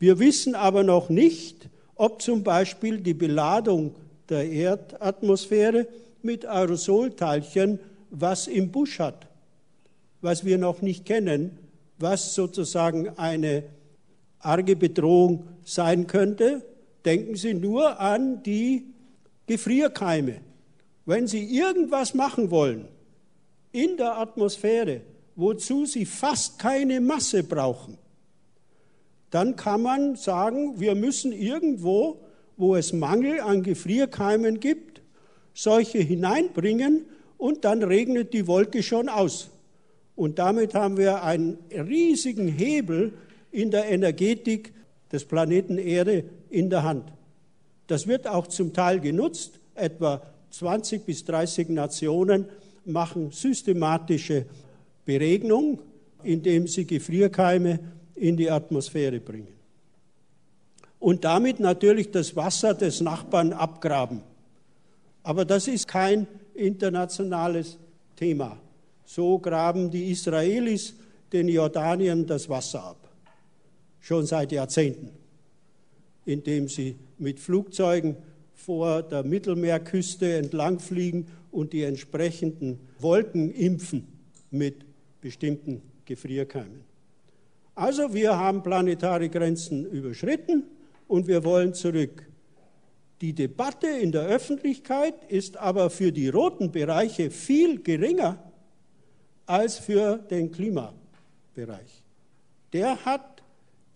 Wir 0.00 0.18
wissen 0.18 0.54
aber 0.54 0.82
noch 0.82 1.10
nicht, 1.10 1.68
ob 1.94 2.22
zum 2.22 2.42
Beispiel 2.42 2.98
die 2.98 3.14
Beladung 3.14 3.94
der 4.30 4.50
Erdatmosphäre 4.50 5.86
mit 6.22 6.46
Aerosolteilchen 6.46 7.78
was 8.10 8.48
im 8.48 8.72
Busch 8.72 8.98
hat, 8.98 9.28
was 10.22 10.44
wir 10.44 10.56
noch 10.56 10.80
nicht 10.80 11.04
kennen, 11.04 11.58
was 11.98 12.34
sozusagen 12.34 13.10
eine 13.18 13.64
arge 14.38 14.74
Bedrohung 14.74 15.46
sein 15.64 16.06
könnte. 16.06 16.64
Denken 17.04 17.36
Sie 17.36 17.52
nur 17.52 18.00
an 18.00 18.42
die 18.42 18.86
Gefrierkeime. 19.46 20.40
Wenn 21.04 21.26
Sie 21.26 21.44
irgendwas 21.44 22.14
machen 22.14 22.50
wollen 22.50 22.88
in 23.70 23.98
der 23.98 24.16
Atmosphäre, 24.16 25.02
wozu 25.36 25.84
Sie 25.84 26.06
fast 26.06 26.58
keine 26.58 27.00
Masse 27.00 27.44
brauchen, 27.44 27.98
dann 29.30 29.56
kann 29.56 29.82
man 29.82 30.16
sagen, 30.16 30.80
wir 30.80 30.94
müssen 30.94 31.32
irgendwo, 31.32 32.20
wo 32.56 32.76
es 32.76 32.92
Mangel 32.92 33.40
an 33.40 33.62
Gefrierkeimen 33.62 34.60
gibt, 34.60 35.02
solche 35.54 35.98
hineinbringen, 35.98 37.06
und 37.38 37.64
dann 37.64 37.82
regnet 37.82 38.34
die 38.34 38.46
Wolke 38.46 38.82
schon 38.82 39.08
aus. 39.08 39.48
Und 40.14 40.38
damit 40.38 40.74
haben 40.74 40.98
wir 40.98 41.22
einen 41.22 41.56
riesigen 41.70 42.48
Hebel 42.48 43.14
in 43.50 43.70
der 43.70 43.88
Energetik 43.88 44.74
des 45.10 45.24
Planeten 45.24 45.78
Erde 45.78 46.24
in 46.50 46.68
der 46.68 46.82
Hand. 46.82 47.10
Das 47.86 48.06
wird 48.06 48.26
auch 48.26 48.46
zum 48.46 48.74
Teil 48.74 49.00
genutzt. 49.00 49.58
Etwa 49.74 50.22
20 50.50 51.06
bis 51.06 51.24
30 51.24 51.70
Nationen 51.70 52.44
machen 52.84 53.30
systematische 53.30 54.44
Beregnung, 55.06 55.80
indem 56.22 56.66
sie 56.66 56.86
Gefrierkeime 56.86 57.80
in 58.20 58.36
die 58.36 58.50
Atmosphäre 58.50 59.18
bringen. 59.18 59.54
Und 60.98 61.24
damit 61.24 61.58
natürlich 61.58 62.10
das 62.10 62.36
Wasser 62.36 62.74
des 62.74 63.00
Nachbarn 63.00 63.54
abgraben. 63.54 64.22
Aber 65.22 65.46
das 65.46 65.66
ist 65.66 65.88
kein 65.88 66.26
internationales 66.54 67.78
Thema. 68.16 68.58
So 69.06 69.38
graben 69.38 69.90
die 69.90 70.10
Israelis 70.10 70.94
den 71.32 71.48
Jordanien 71.48 72.26
das 72.26 72.48
Wasser 72.48 72.84
ab, 72.84 73.08
schon 74.00 74.26
seit 74.26 74.52
Jahrzehnten, 74.52 75.10
indem 76.26 76.68
sie 76.68 76.96
mit 77.18 77.40
Flugzeugen 77.40 78.16
vor 78.54 79.02
der 79.02 79.22
Mittelmeerküste 79.22 80.34
entlangfliegen 80.34 81.26
und 81.50 81.72
die 81.72 81.84
entsprechenden 81.84 82.80
Wolken 82.98 83.50
impfen 83.50 84.06
mit 84.50 84.84
bestimmten 85.20 85.80
Gefrierkeimen. 86.04 86.89
Also 87.74 88.12
wir 88.12 88.36
haben 88.36 88.62
planetare 88.62 89.28
Grenzen 89.28 89.86
überschritten 89.86 90.64
und 91.08 91.26
wir 91.26 91.44
wollen 91.44 91.74
zurück. 91.74 92.26
Die 93.20 93.34
Debatte 93.34 93.86
in 93.86 94.12
der 94.12 94.22
Öffentlichkeit 94.22 95.14
ist 95.28 95.56
aber 95.56 95.90
für 95.90 96.10
die 96.10 96.28
roten 96.28 96.72
Bereiche 96.72 97.30
viel 97.30 97.82
geringer 97.82 98.38
als 99.46 99.78
für 99.78 100.16
den 100.16 100.50
Klimabereich. 100.50 102.02
Der 102.72 103.04
hat 103.04 103.42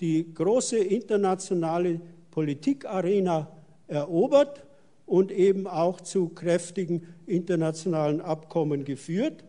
die 0.00 0.32
große 0.34 0.76
internationale 0.76 2.00
Politikarena 2.30 3.48
erobert 3.87 4.64
und 5.06 5.30
eben 5.30 5.66
auch 5.66 6.00
zu 6.00 6.28
kräftigen 6.28 7.06
internationalen 7.26 8.20
Abkommen 8.20 8.84
geführt, 8.84 9.44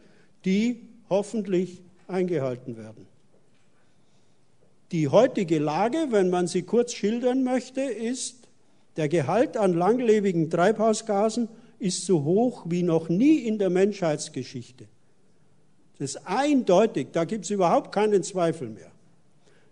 die 0.46 0.88
hoffentlich 1.10 1.82
eingehalten 2.08 2.78
werden. 2.78 3.08
Die 4.92 5.08
heutige 5.08 5.60
Lage, 5.60 6.08
wenn 6.12 6.30
man 6.30 6.48
sie 6.48 6.62
kurz 6.62 6.94
schildern 6.94 7.44
möchte, 7.44 7.82
ist, 7.82 8.48
der 8.98 9.10
Gehalt 9.10 9.58
an 9.58 9.74
langlebigen 9.74 10.50
Treibhausgasen 10.50 11.50
ist 11.80 12.06
so 12.06 12.24
hoch 12.24 12.66
wie 12.68 12.84
noch 12.84 13.10
nie 13.10 13.40
in 13.40 13.58
der 13.58 13.70
Menschheitsgeschichte. 13.70 14.86
Das 15.98 16.12
ist 16.12 16.28
eindeutig, 16.28 17.08
da 17.12 17.26
gibt 17.26 17.46
es 17.46 17.52
überhaupt 17.52 17.92
keinen 17.92 18.24
Zweifel 18.24 18.70
mehr. 18.70 18.92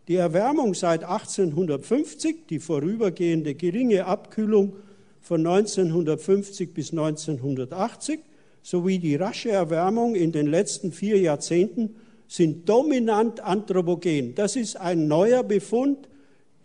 Die 0.07 0.15
Erwärmung 0.15 0.73
seit 0.73 1.03
1850, 1.03 2.47
die 2.49 2.59
vorübergehende 2.59 3.55
geringe 3.55 4.05
Abkühlung 4.05 4.73
von 5.21 5.45
1950 5.45 6.73
bis 6.73 6.91
1980 6.91 8.19
sowie 8.61 8.99
die 8.99 9.15
rasche 9.15 9.51
Erwärmung 9.51 10.15
in 10.15 10.31
den 10.31 10.47
letzten 10.47 10.91
vier 10.91 11.19
Jahrzehnten 11.19 11.95
sind 12.27 12.67
dominant 12.67 13.39
anthropogen. 13.39 14.35
Das 14.35 14.55
ist 14.55 14.75
ein 14.77 15.07
neuer 15.07 15.43
Befund. 15.43 16.07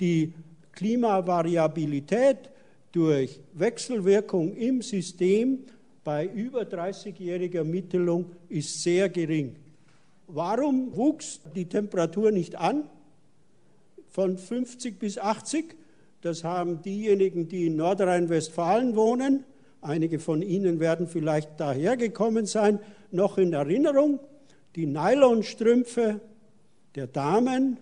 Die 0.01 0.33
Klimavariabilität 0.73 2.51
durch 2.92 3.40
Wechselwirkung 3.55 4.55
im 4.55 4.83
System 4.83 5.61
bei 6.05 6.27
über 6.27 6.62
30-jähriger 6.62 7.64
Mittelung 7.64 8.33
ist 8.49 8.83
sehr 8.83 9.09
gering. 9.09 9.57
Warum 10.27 10.97
wuchs 10.97 11.40
die 11.55 11.66
Temperatur 11.66 12.31
nicht 12.31 12.57
an 12.57 12.85
von 14.09 14.38
50 14.38 14.99
bis 14.99 15.18
80? 15.18 15.75
Das 16.21 16.44
haben 16.44 16.83
diejenigen, 16.83 17.49
die 17.49 17.66
in 17.66 17.77
Nordrhein-Westfalen 17.77 18.97
wohnen, 18.97 19.44
einige 19.81 20.18
von 20.18 20.42
Ihnen 20.42 20.81
werden 20.81 21.07
vielleicht 21.07 21.61
dahergekommen 21.61 22.47
sein, 22.47 22.81
noch 23.11 23.38
in 23.38 23.53
Erinnerung. 23.53 24.18
Die 24.79 24.87
Nylonstrümpfe 24.87 26.21
der 26.95 27.09
Damen 27.09 27.79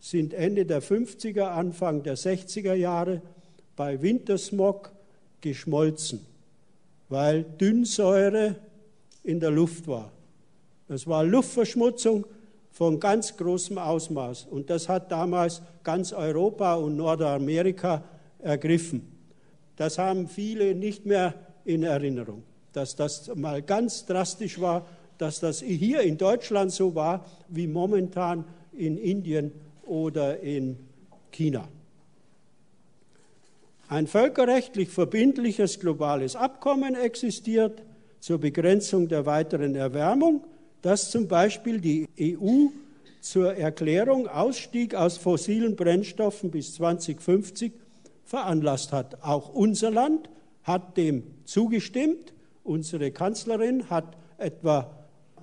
sind 0.00 0.34
Ende 0.34 0.66
der 0.66 0.82
50er, 0.82 1.52
Anfang 1.52 2.02
der 2.02 2.16
60er 2.16 2.74
Jahre 2.74 3.22
bei 3.76 4.02
Wintersmog 4.02 4.90
geschmolzen, 5.40 6.26
weil 7.08 7.44
Dünnsäure 7.44 8.56
in 9.22 9.38
der 9.38 9.52
Luft 9.52 9.86
war. 9.86 10.10
Das 10.88 11.06
war 11.06 11.22
Luftverschmutzung 11.22 12.26
von 12.72 12.98
ganz 12.98 13.36
großem 13.36 13.78
Ausmaß. 13.78 14.46
Und 14.50 14.68
das 14.68 14.88
hat 14.88 15.12
damals 15.12 15.62
ganz 15.84 16.12
Europa 16.12 16.74
und 16.74 16.96
Nordamerika 16.96 18.02
ergriffen. 18.40 19.12
Das 19.76 19.96
haben 19.96 20.26
viele 20.26 20.74
nicht 20.74 21.06
mehr 21.06 21.34
in 21.64 21.84
Erinnerung, 21.84 22.42
dass 22.72 22.96
das 22.96 23.32
mal 23.36 23.62
ganz 23.62 24.06
drastisch 24.06 24.60
war, 24.60 24.84
dass 25.18 25.40
das 25.40 25.60
hier 25.60 26.00
in 26.00 26.18
Deutschland 26.18 26.72
so 26.72 26.94
war 26.94 27.24
wie 27.48 27.66
momentan 27.66 28.44
in 28.72 28.98
Indien 28.98 29.52
oder 29.84 30.40
in 30.40 30.76
China. 31.30 31.68
Ein 33.88 34.06
völkerrechtlich 34.06 34.88
verbindliches 34.88 35.78
globales 35.78 36.34
Abkommen 36.34 36.94
existiert 36.94 37.82
zur 38.20 38.38
Begrenzung 38.38 39.08
der 39.08 39.26
weiteren 39.26 39.74
Erwärmung 39.74 40.42
dass 40.86 41.10
zum 41.10 41.26
Beispiel 41.26 41.80
die 41.80 42.08
EU 42.20 42.66
zur 43.20 43.54
Erklärung 43.54 44.28
Ausstieg 44.28 44.94
aus 44.94 45.16
fossilen 45.16 45.74
Brennstoffen 45.74 46.52
bis 46.52 46.74
2050 46.74 47.72
veranlasst 48.24 48.92
hat. 48.92 49.20
Auch 49.24 49.48
unser 49.48 49.90
Land 49.90 50.30
hat 50.62 50.96
dem 50.96 51.24
zugestimmt. 51.44 52.32
Unsere 52.62 53.10
Kanzlerin 53.10 53.90
hat 53.90 54.16
etwa 54.38 54.95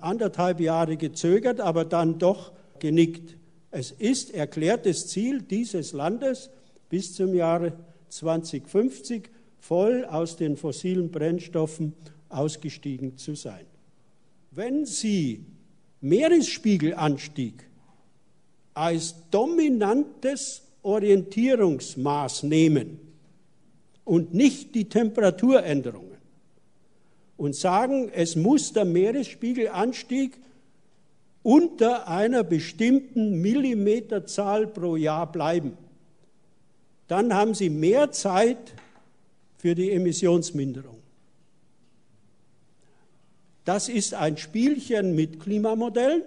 anderthalb 0.04 0.60
Jahre 0.60 0.96
gezögert, 0.96 1.60
aber 1.60 1.84
dann 1.84 2.18
doch 2.18 2.52
genickt. 2.78 3.36
Es 3.70 3.90
ist 3.90 4.32
erklärtes 4.32 5.08
Ziel 5.08 5.42
dieses 5.42 5.92
Landes, 5.92 6.50
bis 6.88 7.14
zum 7.14 7.34
Jahre 7.34 7.72
2050 8.08 9.30
voll 9.58 10.04
aus 10.04 10.36
den 10.36 10.56
fossilen 10.56 11.10
Brennstoffen 11.10 11.94
ausgestiegen 12.28 13.16
zu 13.16 13.34
sein. 13.34 13.64
Wenn 14.50 14.86
Sie 14.86 15.44
Meeresspiegelanstieg 16.00 17.66
als 18.74 19.14
dominantes 19.30 20.62
Orientierungsmaß 20.82 22.42
nehmen 22.42 23.00
und 24.04 24.34
nicht 24.34 24.74
die 24.74 24.88
Temperaturänderungen 24.88 26.13
und 27.36 27.54
sagen, 27.54 28.10
es 28.12 28.36
muss 28.36 28.72
der 28.72 28.84
Meeresspiegelanstieg 28.84 30.38
unter 31.42 32.08
einer 32.08 32.42
bestimmten 32.42 33.40
Millimeterzahl 33.40 34.66
pro 34.66 34.96
Jahr 34.96 35.30
bleiben, 35.30 35.76
dann 37.06 37.34
haben 37.34 37.54
Sie 37.54 37.68
mehr 37.68 38.12
Zeit 38.12 38.74
für 39.58 39.74
die 39.74 39.92
Emissionsminderung. 39.92 40.96
Das 43.64 43.88
ist 43.88 44.14
ein 44.14 44.36
Spielchen 44.36 45.14
mit 45.14 45.40
Klimamodellen. 45.40 46.22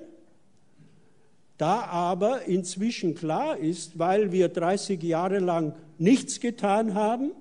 Da 1.57 1.85
aber 1.85 2.43
inzwischen 2.43 3.15
klar 3.15 3.57
ist, 3.57 3.97
weil 3.97 4.31
wir 4.31 4.49
30 4.49 5.01
Jahre 5.01 5.39
lang 5.39 5.73
nichts 5.97 6.39
getan 6.39 6.93
haben, 6.93 7.31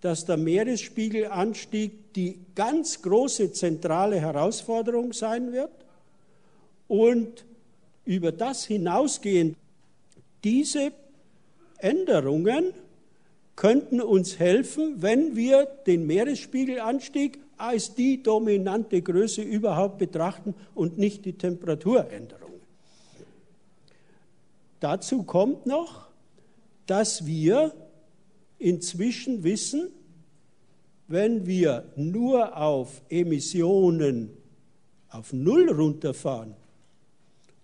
dass 0.00 0.24
der 0.24 0.36
Meeresspiegelanstieg 0.36 2.12
die 2.14 2.38
ganz 2.54 3.02
große 3.02 3.52
zentrale 3.52 4.20
Herausforderung 4.20 5.12
sein 5.12 5.52
wird 5.52 5.72
und 6.86 7.44
über 8.04 8.32
das 8.32 8.64
hinausgehend 8.64 9.56
diese 10.44 10.92
Änderungen 11.78 12.72
könnten 13.56 14.00
uns 14.00 14.38
helfen, 14.38 15.02
wenn 15.02 15.34
wir 15.34 15.66
den 15.86 16.06
Meeresspiegelanstieg 16.06 17.40
als 17.56 17.94
die 17.94 18.22
dominante 18.22 19.02
Größe 19.02 19.42
überhaupt 19.42 19.98
betrachten 19.98 20.54
und 20.74 20.96
nicht 20.96 21.24
die 21.24 21.32
Temperaturänderungen. 21.32 22.60
Dazu 24.80 25.24
kommt 25.24 25.66
noch, 25.66 26.06
dass 26.86 27.26
wir 27.26 27.74
inzwischen 28.58 29.44
wissen, 29.44 29.88
wenn 31.06 31.46
wir 31.46 31.90
nur 31.96 32.56
auf 32.56 33.02
Emissionen 33.08 34.30
auf 35.08 35.32
Null 35.32 35.70
runterfahren 35.70 36.54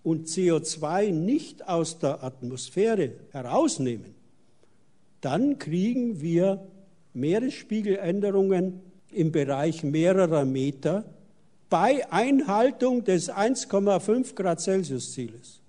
und 0.03 0.29
CO2 0.29 1.13
nicht 1.13 1.69
aus 1.69 1.99
der 1.99 2.23
Atmosphäre 2.23 3.13
herausnehmen, 3.33 4.15
dann 5.21 5.59
kriegen 5.59 6.21
wir 6.21 6.67
Meeresspiegeländerungen 7.13 8.81
im 9.13 9.31
Bereich 9.31 9.85
mehrerer 9.85 10.45
Meter 10.45 11.05
bei 11.71 12.11
Einhaltung 12.13 13.05
des 13.05 13.31
1,5 13.31 14.35
Grad 14.35 14.61
Celsius 14.61 15.13
Zieles. 15.13 15.61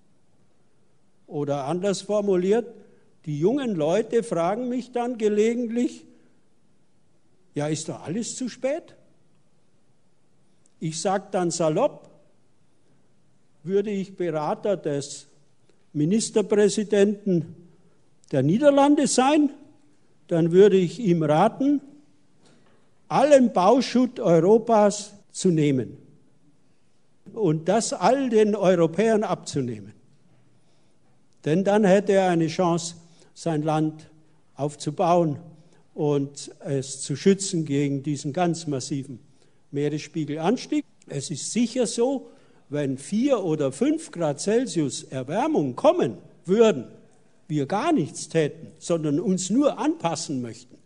Oder 1.28 1.66
anders 1.66 2.02
formuliert, 2.02 2.68
die 3.26 3.40
jungen 3.40 3.76
Leute 3.76 4.24
fragen 4.24 4.70
mich 4.70 4.92
dann 4.92 5.18
gelegentlich, 5.18 6.06
ja, 7.56 7.68
ist 7.68 7.90
doch 7.90 8.04
alles 8.04 8.36
zu 8.36 8.50
spät? 8.50 8.96
Ich 10.80 11.00
sage 11.02 11.26
dann 11.32 11.52
salopp, 11.52 12.10
würde 13.64 13.90
ich 13.90 14.16
Berater 14.16 14.78
des 14.78 15.28
Ministerpräsidenten 15.94 17.56
der 18.32 18.44
Niederlande 18.44 19.08
sein, 19.08 19.50
dann 20.28 20.52
würde 20.52 20.78
ich 20.78 21.00
ihm 21.00 21.24
raten, 21.24 21.82
allen 23.08 23.54
Bauschutt 23.54 24.20
Europas 24.20 25.14
zu 25.32 25.50
nehmen 25.50 25.98
und 27.34 27.70
das 27.70 27.94
all 27.94 28.30
den 28.30 28.56
Europäern 28.56 29.24
abzunehmen. 29.24 29.94
Denn 31.46 31.64
dann 31.64 31.84
hätte 31.84 32.14
er 32.14 32.30
eine 32.30 32.48
Chance, 32.48 32.96
sein 33.36 33.62
Land 33.62 34.10
aufzubauen 34.56 35.38
und 35.94 36.52
es 36.62 37.02
zu 37.02 37.16
schützen 37.16 37.66
gegen 37.66 38.02
diesen 38.02 38.34
ganz 38.34 38.66
massiven 38.66 39.20
Meeresspiegelanstieg. 39.72 40.86
Es 41.08 41.30
ist 41.30 41.52
sicher 41.52 41.86
so, 41.86 42.30
wenn 42.70 42.98
vier 42.98 43.44
oder 43.44 43.72
fünf 43.72 44.10
Grad 44.10 44.40
Celsius 44.42 45.04
Erwärmung 45.04 45.76
kommen 45.76 46.18
würden, 46.46 46.86
wir 47.48 47.68
gar 47.68 47.94
nichts 47.94 48.30
täten, 48.30 48.72
sondern 48.80 49.20
uns 49.20 49.52
nur 49.52 49.78
anpassen 49.78 50.42
möchten, 50.42 50.78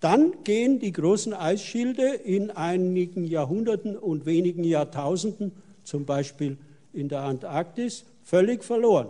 dann 0.00 0.44
gehen 0.44 0.78
die 0.78 0.92
großen 0.92 1.32
Eisschilde 1.32 2.06
in 2.06 2.50
einigen 2.50 3.24
Jahrhunderten 3.24 3.96
und 3.96 4.26
wenigen 4.26 4.64
Jahrtausenden, 4.64 5.52
zum 5.84 6.04
Beispiel 6.04 6.58
in 6.92 7.08
der 7.08 7.22
Antarktis, 7.22 8.04
völlig 8.22 8.62
verloren. 8.62 9.08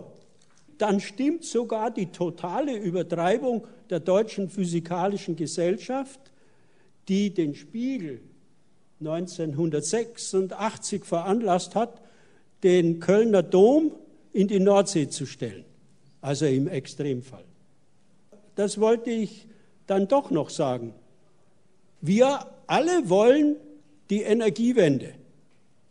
Dann 0.77 0.99
stimmt 0.99 1.43
sogar 1.43 1.91
die 1.91 2.07
totale 2.07 2.77
Übertreibung 2.77 3.65
der 3.89 3.99
Deutschen 3.99 4.49
Physikalischen 4.49 5.35
Gesellschaft, 5.35 6.19
die 7.07 7.33
den 7.33 7.55
Spiegel 7.55 8.21
1986 8.99 11.05
veranlasst 11.05 11.75
hat, 11.75 12.01
den 12.63 12.99
Kölner 12.99 13.43
Dom 13.43 13.91
in 14.33 14.47
die 14.47 14.59
Nordsee 14.59 15.09
zu 15.09 15.25
stellen, 15.25 15.65
also 16.21 16.45
im 16.45 16.67
Extremfall. 16.67 17.43
Das 18.55 18.79
wollte 18.79 19.11
ich 19.11 19.47
dann 19.85 20.07
doch 20.07 20.31
noch 20.31 20.49
sagen, 20.49 20.93
wir 22.01 22.47
alle 22.67 23.09
wollen 23.09 23.55
die 24.09 24.21
Energiewende. 24.21 25.13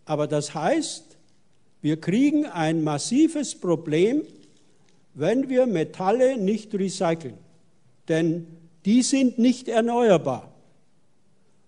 Aber 0.04 0.26
das 0.26 0.54
heißt, 0.54 1.16
wir 1.82 2.00
kriegen 2.00 2.46
ein 2.46 2.84
massives 2.84 3.54
Problem, 3.54 4.22
wenn 5.16 5.48
wir 5.48 5.66
Metalle 5.66 6.36
nicht 6.36 6.72
recyceln. 6.74 7.38
Denn 8.08 8.46
die 8.84 9.02
sind 9.02 9.38
nicht 9.38 9.66
erneuerbar. 9.66 10.52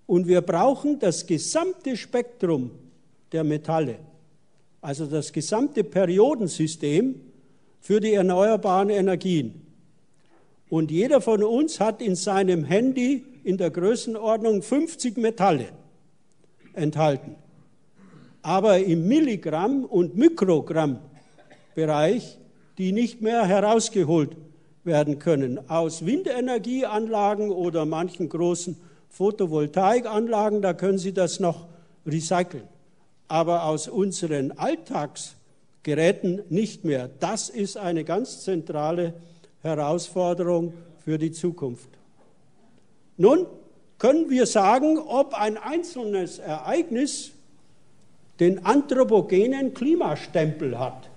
Und 0.07 0.29
wir 0.29 0.43
brauchen 0.43 1.01
das 1.01 1.27
gesamte 1.27 1.97
Spektrum 1.97 2.71
der 3.33 3.45
Metalle, 3.45 3.97
also 4.81 5.07
das 5.07 5.33
gesamte 5.33 5.83
Periodensystem 5.83 7.21
für 7.81 8.01
die 8.01 8.13
erneuerbaren 8.13 8.91
Energien. 8.91 9.67
Und 10.71 10.91
jeder 10.91 11.21
von 11.21 11.43
uns 11.43 11.81
hat 11.81 12.01
in 12.03 12.15
seinem 12.15 12.65
Handy 12.65 13.25
in 13.45 13.57
der 13.57 13.71
Größenordnung 13.71 14.63
50 14.63 15.17
Metalle 15.17 15.69
enthalten. 16.75 17.37
Aber 18.43 18.79
im 18.79 19.09
Milligramm- 19.09 19.85
und 19.85 20.17
Mikrogramm-Bereich, 20.17 22.39
die 22.79 22.93
nicht 22.93 23.21
mehr 23.21 23.45
herausgeholt 23.45 24.37
werden 24.85 25.19
können. 25.19 25.69
Aus 25.69 26.07
Windenergieanlagen 26.07 27.51
oder 27.51 27.85
manchen 27.85 28.29
großen 28.29 28.77
Photovoltaikanlagen, 29.11 30.63
da 30.63 30.73
können 30.73 30.99
Sie 30.99 31.13
das 31.13 31.41
noch 31.41 31.67
recyceln. 32.07 32.65
Aber 33.27 33.65
aus 33.65 33.89
unseren 33.89 34.53
Alltagsgeräten 34.53 36.43
nicht 36.49 36.85
mehr. 36.85 37.11
Das 37.21 37.49
ist 37.51 37.77
eine 37.77 38.05
ganz 38.05 38.43
zentrale 38.45 39.15
Herausforderung 39.63 40.73
für 41.05 41.19
die 41.19 41.33
Zukunft. 41.33 41.91
Nun, 43.17 43.47
können 43.99 44.31
wir 44.31 44.47
sagen, 44.47 44.99
ob 44.99 45.35
ein 45.35 45.57
einzelnes 45.57 46.39
Ereignis 46.39 47.33
den 48.39 48.65
anthropogenen 48.65 49.75
Klimastempel 49.75 50.79
hat. 50.79 51.11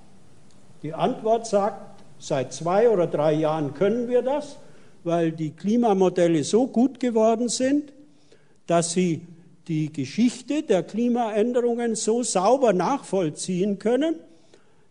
Die 0.84 0.94
Antwort 0.94 1.46
sagt, 1.46 2.02
seit 2.18 2.54
zwei 2.54 2.90
oder 2.90 3.06
drei 3.06 3.34
Jahren 3.34 3.74
können 3.76 4.08
wir 4.08 4.24
das, 4.24 4.58
weil 5.04 5.32
die 5.32 5.52
Klimamodelle 5.52 6.44
so 6.44 6.68
gut 6.68 7.00
geworden 7.00 7.50
sind, 7.50 7.94
dass 8.66 8.94
sie 8.94 9.22
die 9.68 9.94
Geschichte 9.94 10.64
der 10.64 10.82
Klimaänderungen 10.82 11.96
so 11.96 12.24
sauber 12.24 12.74
nachvollziehen 12.74 13.78
können, 13.78 14.16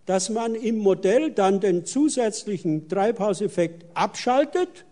dass 0.07 0.31
man 0.31 0.55
im 0.55 0.79
Modell 0.79 1.33
dann 1.33 1.61
den 1.61 1.85
zusätzlichen 1.85 2.89
Treibhauseffekt 2.89 3.85
abschaltet 3.95 4.85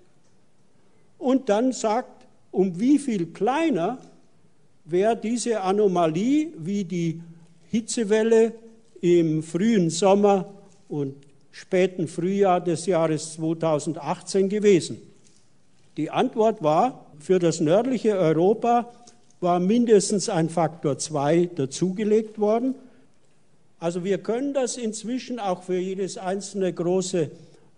und 1.16 1.48
dann 1.48 1.72
sagt, 1.72 2.26
um 2.50 2.80
wie 2.80 2.98
viel 2.98 3.26
kleiner 3.26 3.98
wäre 4.84 5.16
diese 5.16 5.60
Anomalie 5.60 6.52
wie 6.56 6.84
die 6.84 7.20
Hitzewelle 7.70 8.52
im 9.00 9.42
frühen 9.42 9.90
Sommer 9.90 10.57
und 10.88 11.14
späten 11.50 12.08
Frühjahr 12.08 12.60
des 12.60 12.86
Jahres 12.86 13.34
2018 13.34 14.48
gewesen. 14.48 14.98
Die 15.96 16.10
Antwort 16.10 16.62
war, 16.62 17.06
für 17.18 17.38
das 17.38 17.60
nördliche 17.60 18.16
Europa 18.16 18.88
war 19.40 19.58
mindestens 19.60 20.28
ein 20.28 20.48
Faktor 20.48 20.98
2 20.98 21.50
dazugelegt 21.54 22.38
worden. 22.38 22.74
Also 23.80 24.04
wir 24.04 24.18
können 24.18 24.54
das 24.54 24.76
inzwischen 24.76 25.38
auch 25.38 25.62
für 25.62 25.78
jedes 25.78 26.18
einzelne 26.18 26.72
große 26.72 27.30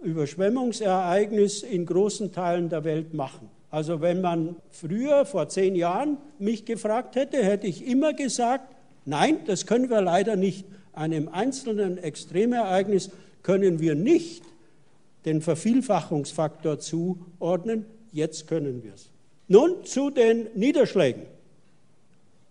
Überschwemmungsereignis 0.02 1.62
in 1.62 1.84
großen 1.84 2.32
Teilen 2.32 2.70
der 2.70 2.84
Welt 2.84 3.12
machen. 3.12 3.50
Also 3.70 4.00
wenn 4.00 4.20
man 4.20 4.56
früher, 4.70 5.24
vor 5.26 5.48
zehn 5.48 5.76
Jahren, 5.76 6.16
mich 6.38 6.64
gefragt 6.64 7.16
hätte, 7.16 7.44
hätte 7.44 7.66
ich 7.66 7.86
immer 7.86 8.14
gesagt, 8.14 8.74
nein, 9.04 9.38
das 9.46 9.66
können 9.66 9.90
wir 9.90 10.00
leider 10.00 10.36
nicht. 10.36 10.64
Einem 11.00 11.30
einzelnen 11.30 11.96
Extremereignis 11.96 13.08
können 13.42 13.80
wir 13.80 13.94
nicht 13.94 14.42
den 15.24 15.40
Vervielfachungsfaktor 15.40 16.78
zuordnen. 16.78 17.86
Jetzt 18.12 18.46
können 18.46 18.82
wir 18.84 18.92
es. 18.92 19.08
Nun 19.48 19.86
zu 19.86 20.10
den 20.10 20.48
Niederschlägen. 20.54 21.22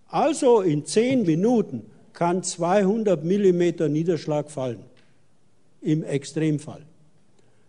Also 0.08 0.62
in 0.62 0.84
zehn 0.84 1.28
Minuten 1.28 1.86
kann 2.14 2.42
200 2.42 3.24
Millimeter 3.24 3.88
Niederschlag 3.88 4.50
fallen, 4.50 4.82
im 5.84 6.04
Extremfall. 6.04 6.82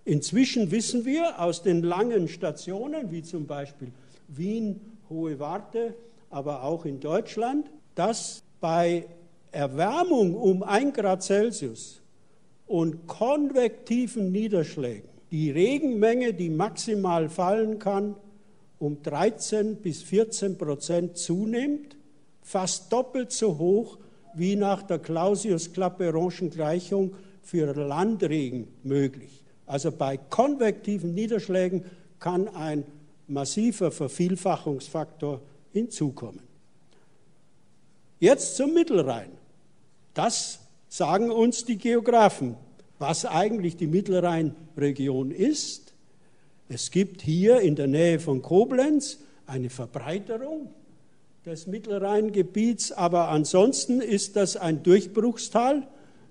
Inzwischen 0.07 0.71
wissen 0.71 1.05
wir 1.05 1.43
aus 1.43 1.63
den 1.63 1.83
langen 1.83 2.27
Stationen, 2.27 3.11
wie 3.11 3.23
zum 3.23 3.47
Beispiel 3.47 3.93
Wien, 4.29 4.81
Hohe 5.11 5.39
Warte, 5.39 5.95
aber 6.31 6.63
auch 6.63 6.87
in 6.87 7.01
Deutschland, 7.01 7.67
dass 7.95 8.43
bei 8.63 9.05
Erwärmung 9.53 10.35
um 10.35 10.63
1 10.63 10.95
Grad 10.95 11.23
Celsius 11.23 12.01
und 12.67 13.07
konvektiven 13.07 14.31
Niederschlägen 14.33 15.11
die 15.31 15.51
Regenmenge, 15.51 16.35
die 16.35 16.51
maximal 16.51 17.29
fallen 17.29 17.79
kann, 17.79 18.17
um 18.79 19.03
13 19.03 19.77
bis 19.77 20.03
14 20.03 20.59
Prozent 20.59 21.19
zunimmt, 21.19 21.97
fast 22.43 22.93
doppelt 22.93 23.31
so 23.31 23.59
hoch 23.59 23.99
wie 24.35 24.57
nach 24.57 24.83
der 24.83 24.99
Clausius-Clapeyronschen 24.99 26.51
Gleichung 26.51 27.15
für 27.43 27.73
Landregen 27.75 28.69
möglich. 28.83 29.43
Also 29.67 29.93
bei 29.93 30.17
konvektiven 30.17 31.15
Niederschlägen 31.15 31.85
kann 32.19 32.49
ein 32.49 32.85
massiver 33.29 33.91
Vervielfachungsfaktor 33.91 35.41
hinzukommen. 35.73 36.43
Jetzt 38.19 38.57
zum 38.57 38.75
Mittelrhein. 38.75 39.31
Das 40.15 40.61
sagen 40.89 41.31
uns 41.31 41.65
die 41.65 41.79
Geografen, 41.79 42.57
was 42.99 43.25
eigentlich 43.25 43.77
die 43.77 43.87
Mittelrheinregion 43.87 45.31
ist. 45.31 45.95
Es 46.69 46.91
gibt 46.91 47.23
hier 47.23 47.61
in 47.61 47.77
der 47.77 47.87
Nähe 47.87 48.19
von 48.21 48.43
Koblenz 48.43 49.19
eine 49.47 49.71
Verbreiterung 49.71 50.71
des 51.47 51.67
Mittelrheingebiets, 51.67 52.93
aber 52.93 53.29
ansonsten 53.29 54.01
ist 54.01 54.37
das 54.37 54.57
ein 54.57 54.83
Durchbruchstal 54.83 55.89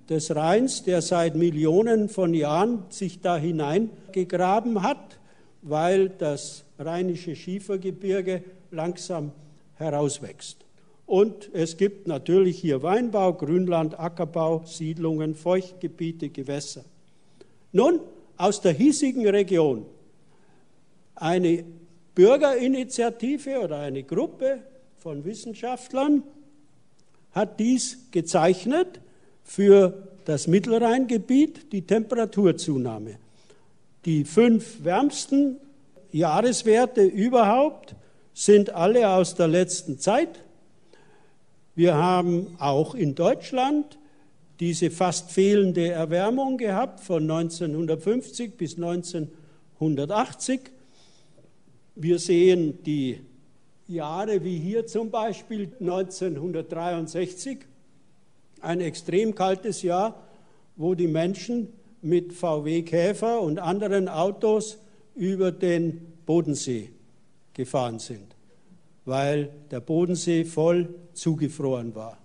des 0.09 0.35
Rheins, 0.35 0.83
der 0.83 1.01
seit 1.01 1.35
Millionen 1.35 2.09
von 2.09 2.33
Jahren 2.33 2.83
sich 2.89 3.21
da 3.21 3.37
hineingegraben 3.37 4.83
hat, 4.83 5.19
weil 5.61 6.09
das 6.09 6.63
rheinische 6.77 7.35
Schiefergebirge 7.35 8.43
langsam 8.71 9.31
herauswächst. 9.75 10.68
Und 11.09 11.49
es 11.53 11.77
gibt 11.77 12.07
natürlich 12.07 12.59
hier 12.59 12.83
Weinbau, 12.83 13.33
Grünland, 13.33 13.99
Ackerbau, 13.99 14.61
Siedlungen, 14.67 15.33
Feuchtgebiete, 15.33 16.29
Gewässer. 16.29 16.85
Nun, 17.71 17.99
aus 18.37 18.61
der 18.61 18.73
hiesigen 18.73 19.27
Region 19.27 19.87
eine 21.15 21.65
Bürgerinitiative 22.13 23.59
oder 23.59 23.79
eine 23.79 24.03
Gruppe 24.03 24.59
von 24.97 25.25
Wissenschaftlern 25.25 26.21
hat 27.31 27.59
dies 27.59 28.11
gezeichnet 28.11 29.01
für 29.43 30.09
das 30.25 30.45
Mittelrheingebiet, 30.45 31.71
die 31.71 31.87
Temperaturzunahme. 31.87 33.17
Die 34.05 34.25
fünf 34.25 34.83
wärmsten 34.83 35.57
Jahreswerte 36.11 37.01
überhaupt 37.01 37.95
sind 38.35 38.69
alle 38.69 39.09
aus 39.09 39.33
der 39.33 39.47
letzten 39.47 39.97
Zeit. 39.97 40.43
Wir 41.79 41.95
haben 41.95 42.57
auch 42.59 42.93
in 42.93 43.15
Deutschland 43.15 43.97
diese 44.59 44.91
fast 44.91 45.31
fehlende 45.31 45.87
Erwärmung 45.87 46.57
gehabt 46.57 46.99
von 46.99 47.23
1950 47.23 48.57
bis 48.57 48.75
1980. 48.75 50.59
Wir 51.95 52.19
sehen 52.19 52.83
die 52.83 53.21
Jahre 53.87 54.43
wie 54.43 54.57
hier 54.57 54.87
zum 54.87 55.09
Beispiel 55.09 55.71
1963, 55.79 57.59
ein 58.59 58.81
extrem 58.81 59.33
kaltes 59.33 59.81
Jahr, 59.81 60.21
wo 60.75 60.95
die 60.95 61.07
Menschen 61.07 61.69
mit 62.01 62.33
VW 62.33 62.81
Käfer 62.81 63.39
und 63.39 63.57
anderen 63.57 64.09
Autos 64.09 64.79
über 65.15 65.53
den 65.53 66.01
Bodensee 66.25 66.89
gefahren 67.53 67.99
sind, 67.99 68.35
weil 69.05 69.49
der 69.71 69.79
Bodensee 69.79 70.43
voll 70.43 70.93
zugefroren 71.19 71.95
war. 71.95 72.17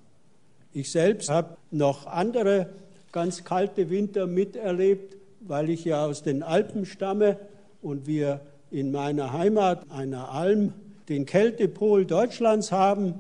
Ich 0.73 0.91
selbst 0.91 1.29
habe 1.31 1.57
noch 1.71 2.07
andere 2.07 2.71
ganz 3.13 3.45
kalte 3.45 3.91
Winter 3.91 4.27
miterlebt, 4.27 5.17
weil 5.41 5.71
ich 5.71 5.85
ja 5.85 6.05
aus 6.05 6.23
den 6.23 6.43
Alpen 6.43 6.85
stamme 6.85 7.39
und 7.81 8.07
wir 8.07 8.41
in 8.71 8.91
meiner 8.91 9.33
Heimat 9.33 9.89
einer 9.91 10.31
Alm 10.31 10.73
den 11.09 11.27
Kältepol 11.27 12.07
Deutschlands 12.07 12.73
haben, 12.73 13.15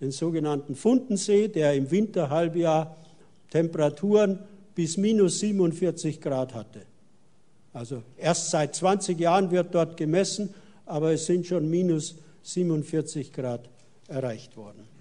den 0.00 0.12
sogenannten 0.12 0.76
Fundensee, 0.76 1.48
der 1.48 1.74
im 1.74 1.90
Winterhalbjahr 1.90 2.96
Temperaturen 3.50 4.38
bis 4.74 4.96
minus 4.96 5.40
47 5.40 6.20
Grad 6.20 6.54
hatte. 6.54 6.82
Also 7.72 8.02
erst 8.16 8.50
seit 8.50 8.74
20 8.74 9.18
Jahren 9.18 9.50
wird 9.50 9.74
dort 9.74 9.96
gemessen, 9.96 10.54
aber 10.86 11.12
es 11.12 11.26
sind 11.26 11.46
schon 11.46 11.68
minus 11.68 12.16
47 12.42 13.32
Grad 13.32 13.68
erreicht 14.08 14.56
worden. 14.56 14.91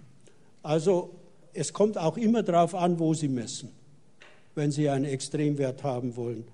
Also 0.63 1.12
es 1.54 1.74
kommt 1.74 1.97
auch 1.97 2.17
immer 2.17 2.43
darauf 2.43 2.76
an, 2.76 3.00
wo 3.00 3.13
Sie 3.13 3.28
messen, 3.28 3.69
wenn 4.56 4.71
Sie 4.71 4.89
einen 4.89 5.06
Extremwert 5.06 5.84
haben 5.84 6.15
wollen. 6.15 6.45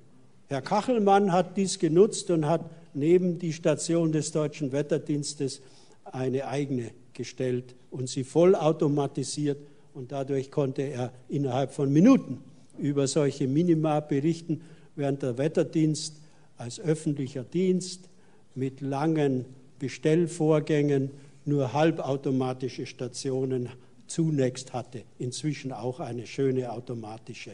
Herr 0.48 0.62
Kachelmann 0.62 1.34
hat 1.34 1.58
dies 1.58 1.78
genutzt 1.78 2.32
und 2.32 2.46
hat 2.46 2.70
neben 2.93 3.38
die 3.38 3.52
Station 3.52 4.12
des 4.12 4.32
Deutschen 4.32 4.72
Wetterdienstes 4.72 5.62
eine 6.06 6.48
eigene 6.48 6.91
gestellt 7.13 7.76
und 7.91 8.08
sie 8.08 8.24
vollautomatisiert 8.24 9.58
und 9.93 10.12
dadurch 10.12 10.52
konnte 10.52 10.84
er 10.84 11.12
innerhalb 11.28 11.74
von 11.74 11.91
Minuten 11.91 12.41
über 12.78 13.08
solche 13.08 13.47
Minima 13.47 13.99
berichten, 13.99 14.62
während 14.95 15.24
der 15.24 15.38
Wetterdienst 15.38 16.16
als 16.58 16.80
öffentlicher 16.80 17.43
Dienst 17.43 18.08
mit 18.55 18.82
langen 18.82 19.45
Bestellvorgängen 19.80 21.12
nur 21.45 21.74
halbautomatische 21.74 22.86
Stationen 22.86 23.70
zunächst 24.08 24.74
hatte, 24.74 25.03
inzwischen 25.20 25.72
auch 25.72 25.99
eine 25.99 26.26
schöne 26.26 26.72
automatische. 26.72 27.51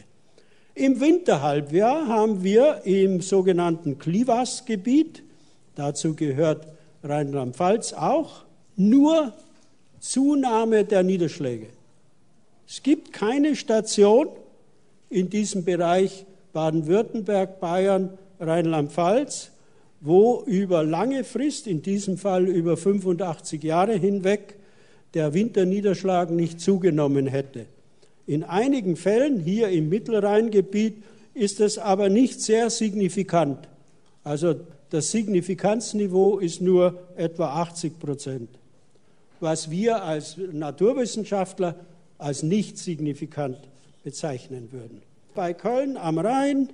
Im 0.74 1.00
Winterhalbjahr 1.00 2.08
haben 2.08 2.42
wir 2.42 2.82
im 2.84 3.20
sogenannten 3.20 3.98
Klivas-Gebiet, 3.98 5.22
dazu 5.76 6.14
gehört 6.14 6.66
Rheinland-Pfalz 7.02 7.92
auch, 7.92 8.44
nur 8.76 9.32
Zunahme 10.00 10.84
der 10.84 11.02
Niederschläge. 11.02 11.68
Es 12.66 12.82
gibt 12.82 13.12
keine 13.12 13.54
Station 13.54 14.28
in 15.10 15.30
diesem 15.30 15.64
Bereich 15.64 16.26
Baden-Württemberg, 16.52 17.60
Bayern, 17.60 18.18
Rheinland-Pfalz, 18.40 19.50
wo 20.00 20.42
über 20.46 20.82
lange 20.82 21.24
Frist, 21.24 21.66
in 21.66 21.82
diesem 21.82 22.18
Fall 22.18 22.46
über 22.46 22.76
85 22.76 23.62
Jahre 23.62 23.94
hinweg, 23.94 24.56
der 25.14 25.32
Winterniederschlag 25.32 26.30
nicht 26.30 26.60
zugenommen 26.60 27.26
hätte. 27.26 27.66
In 28.26 28.42
einigen 28.42 28.96
Fällen, 28.96 29.40
hier 29.40 29.68
im 29.68 29.88
Mittelrheingebiet, 29.88 31.02
ist 31.34 31.60
es 31.60 31.78
aber 31.78 32.08
nicht 32.08 32.40
sehr 32.40 32.70
signifikant. 32.70 33.68
Also 34.22 34.54
das 34.90 35.10
Signifikanzniveau 35.10 36.38
ist 36.38 36.60
nur 36.60 36.98
etwa 37.16 37.60
80 37.62 37.98
Prozent, 37.98 38.48
was 39.40 39.70
wir 39.70 40.02
als 40.04 40.36
Naturwissenschaftler 40.52 41.76
als 42.18 42.42
nicht 42.42 42.78
signifikant 42.78 43.58
bezeichnen 44.02 44.68
würden. 44.70 45.02
Bei 45.34 45.52
Köln 45.52 45.96
am 45.96 46.18
Rhein 46.18 46.68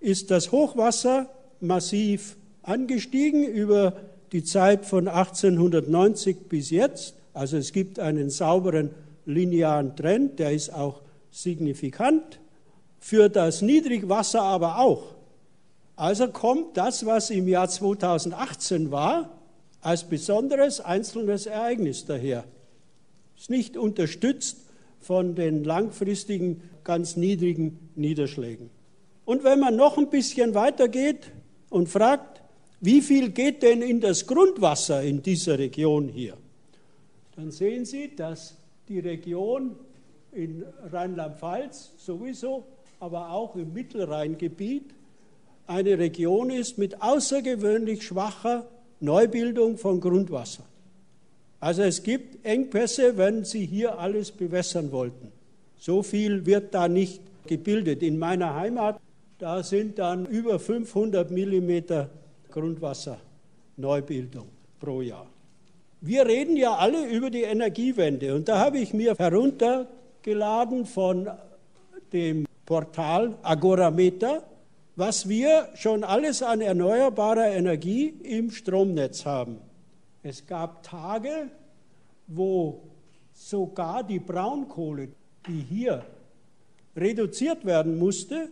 ist 0.00 0.30
das 0.30 0.52
Hochwasser 0.52 1.28
massiv 1.60 2.36
angestiegen 2.62 3.44
über 3.44 3.96
die 4.32 4.42
Zeit 4.42 4.86
von 4.86 5.06
1890 5.06 6.48
bis 6.48 6.70
jetzt. 6.70 7.14
Also 7.32 7.56
es 7.56 7.72
gibt 7.72 7.98
einen 7.98 8.30
sauberen 8.30 8.90
linearen 9.26 9.96
Trend, 9.96 10.38
der 10.38 10.52
ist 10.52 10.72
auch 10.72 11.02
signifikant. 11.30 12.40
Für 12.98 13.28
das 13.28 13.62
Niedrigwasser 13.62 14.42
aber 14.42 14.78
auch. 14.78 15.14
Also 15.96 16.28
kommt 16.28 16.76
das, 16.76 17.06
was 17.06 17.30
im 17.30 17.46
Jahr 17.48 17.68
2018 17.68 18.90
war, 18.90 19.30
als 19.80 20.04
besonderes 20.04 20.80
einzelnes 20.80 21.46
Ereignis 21.46 22.04
daher. 22.04 22.44
Ist 23.36 23.50
nicht 23.50 23.76
unterstützt 23.76 24.58
von 25.00 25.34
den 25.34 25.64
langfristigen, 25.64 26.62
ganz 26.84 27.16
niedrigen 27.16 27.90
Niederschlägen. 27.94 28.70
Und 29.24 29.44
wenn 29.44 29.60
man 29.60 29.76
noch 29.76 29.96
ein 29.96 30.10
bisschen 30.10 30.54
weitergeht 30.54 31.32
und 31.70 31.88
fragt, 31.88 32.42
wie 32.80 33.00
viel 33.00 33.30
geht 33.30 33.62
denn 33.62 33.82
in 33.82 34.00
das 34.00 34.26
Grundwasser 34.26 35.02
in 35.02 35.22
dieser 35.22 35.58
Region 35.58 36.08
hier, 36.08 36.36
dann 37.40 37.50
sehen 37.50 37.86
Sie, 37.86 38.14
dass 38.14 38.54
die 38.88 38.98
Region 38.98 39.74
in 40.30 40.62
Rheinland-Pfalz 40.92 41.92
sowieso, 41.96 42.66
aber 42.98 43.30
auch 43.30 43.56
im 43.56 43.72
Mittelrheingebiet 43.72 44.92
eine 45.66 45.98
Region 45.98 46.50
ist 46.50 46.76
mit 46.76 47.00
außergewöhnlich 47.00 48.02
schwacher 48.02 48.68
Neubildung 49.00 49.78
von 49.78 50.00
Grundwasser. 50.00 50.64
Also 51.60 51.80
es 51.82 52.02
gibt 52.02 52.44
Engpässe, 52.44 53.16
wenn 53.16 53.44
Sie 53.44 53.64
hier 53.64 53.98
alles 53.98 54.32
bewässern 54.32 54.92
wollten. 54.92 55.32
So 55.78 56.02
viel 56.02 56.44
wird 56.44 56.74
da 56.74 56.88
nicht 56.88 57.22
gebildet. 57.46 58.02
In 58.02 58.18
meiner 58.18 58.54
Heimat, 58.54 59.00
da 59.38 59.62
sind 59.62 59.98
dann 59.98 60.26
über 60.26 60.58
500 60.58 61.30
Millimeter 61.30 62.10
Grundwasserneubildung 62.50 64.48
pro 64.78 65.00
Jahr. 65.00 65.29
Wir 66.02 66.26
reden 66.26 66.56
ja 66.56 66.76
alle 66.76 67.06
über 67.08 67.28
die 67.28 67.42
Energiewende 67.42 68.34
und 68.34 68.48
da 68.48 68.58
habe 68.58 68.78
ich 68.78 68.94
mir 68.94 69.14
heruntergeladen 69.18 70.86
von 70.86 71.28
dem 72.10 72.46
Portal 72.64 73.36
Agorameter, 73.42 74.42
was 74.96 75.28
wir 75.28 75.68
schon 75.74 76.02
alles 76.02 76.42
an 76.42 76.62
erneuerbarer 76.62 77.48
Energie 77.48 78.14
im 78.22 78.50
Stromnetz 78.50 79.26
haben. 79.26 79.58
Es 80.22 80.46
gab 80.46 80.82
Tage, 80.82 81.50
wo 82.26 82.80
sogar 83.34 84.02
die 84.02 84.20
Braunkohle, 84.20 85.08
die 85.46 85.60
hier 85.68 86.06
reduziert 86.96 87.66
werden 87.66 87.98
musste, 87.98 88.48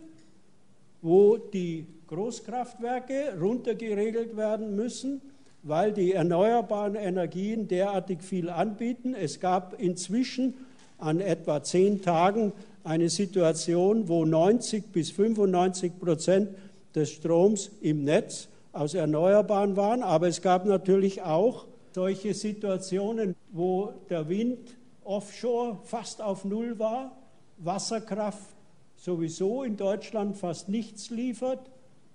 wo 1.01 1.37
die 1.37 1.87
Großkraftwerke 2.05 3.39
runtergeregelt 3.39 4.37
werden 4.37 4.75
müssen, 4.75 5.21
weil 5.63 5.91
die 5.93 6.13
erneuerbaren 6.13 6.95
Energien 6.95 7.67
derartig 7.67 8.21
viel 8.21 8.49
anbieten. 8.49 9.13
Es 9.13 9.39
gab 9.39 9.79
inzwischen 9.79 10.53
an 10.97 11.19
etwa 11.19 11.63
zehn 11.63 12.01
Tagen 12.01 12.53
eine 12.83 13.09
Situation, 13.09 14.07
wo 14.07 14.25
90 14.25 14.91
bis 14.91 15.11
95 15.11 15.99
Prozent 15.99 16.49
des 16.95 17.11
Stroms 17.11 17.71
im 17.81 18.03
Netz 18.03 18.47
aus 18.71 18.93
Erneuerbaren 18.93 19.75
waren. 19.75 20.03
Aber 20.03 20.27
es 20.27 20.41
gab 20.41 20.65
natürlich 20.65 21.21
auch 21.21 21.65
solche 21.93 22.33
Situationen, 22.33 23.35
wo 23.51 23.93
der 24.09 24.29
Wind 24.29 24.77
offshore 25.03 25.79
fast 25.83 26.21
auf 26.21 26.45
Null 26.45 26.79
war, 26.79 27.17
Wasserkraft 27.57 28.55
sowieso 28.95 29.63
in 29.63 29.75
Deutschland 29.75 30.37
fast 30.37 30.69
nichts 30.69 31.09
liefert, 31.09 31.59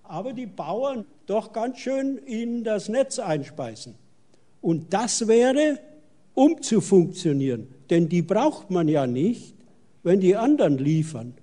aber 0.04 0.32
die 0.32 0.46
Bauern 0.46 1.04
doch 1.26 1.52
ganz 1.52 1.78
schön 1.78 2.18
in 2.18 2.62
das 2.62 2.88
Netz 2.88 3.18
einspeisen. 3.18 3.94
Und 4.60 4.92
das 4.94 5.26
wäre, 5.26 5.78
um 6.34 6.62
zu 6.62 6.80
funktionieren, 6.80 7.68
denn 7.90 8.08
die 8.08 8.22
braucht 8.22 8.70
man 8.70 8.88
ja 8.88 9.06
nicht, 9.06 9.54
wenn 10.02 10.20
die 10.20 10.36
anderen 10.36 10.78
liefern. 10.78 11.34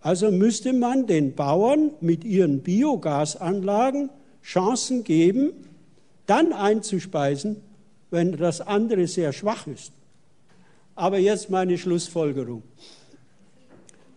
Also 0.00 0.30
müsste 0.30 0.72
man 0.72 1.06
den 1.06 1.34
Bauern 1.34 1.90
mit 2.00 2.24
ihren 2.24 2.62
Biogasanlagen 2.62 4.10
Chancen 4.42 5.04
geben, 5.04 5.52
dann 6.26 6.52
einzuspeisen, 6.52 7.56
wenn 8.10 8.32
das 8.32 8.60
andere 8.60 9.06
sehr 9.06 9.32
schwach 9.32 9.66
ist. 9.66 9.92
Aber 10.94 11.18
jetzt 11.18 11.50
meine 11.50 11.76
Schlussfolgerung. 11.78 12.62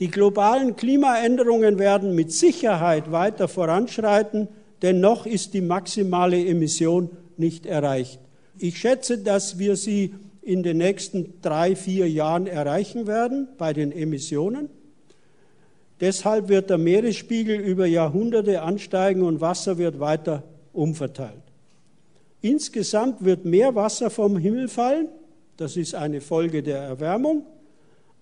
Die 0.02 0.10
globalen 0.10 0.76
Klimaänderungen 0.76 1.78
werden 1.78 2.16
mit 2.16 2.34
Sicherheit 2.34 3.12
weiter 3.12 3.48
voranschreiten, 3.48 4.48
denn 4.82 5.00
noch 5.00 5.28
ist 5.28 5.54
die 5.54 5.62
maximale 5.62 6.44
Emission 6.44 7.12
nicht 7.38 7.68
erreicht. 7.68 8.20
Ich 8.58 8.80
schätze, 8.80 9.20
dass 9.20 9.60
wir 9.60 9.76
sie 9.76 10.16
in 10.42 10.64
den 10.64 10.80
nächsten 10.80 11.40
drei, 11.44 11.76
vier 11.76 12.10
Jahren 12.10 12.48
erreichen 12.48 13.06
werden 13.06 13.48
bei 13.60 13.74
den 13.74 13.92
Emissionen. 13.92 14.70
Deshalb 16.00 16.50
wird 16.50 16.72
der 16.72 16.80
Meeresspiegel 16.80 17.60
über 17.60 17.86
Jahrhunderte 17.86 18.64
ansteigen 18.64 19.22
und 19.22 19.40
Wasser 19.40 19.78
wird 19.78 20.00
weiter 20.00 20.42
umverteilt. 20.74 21.44
Insgesamt 22.42 23.24
wird 23.24 23.46
mehr 23.46 23.76
Wasser 23.76 24.10
vom 24.10 24.36
Himmel 24.36 24.68
fallen, 24.68 25.10
das 25.58 25.78
ist 25.78 25.94
eine 25.94 26.22
Folge 26.22 26.64
der 26.64 26.80
Erwärmung, 26.80 27.46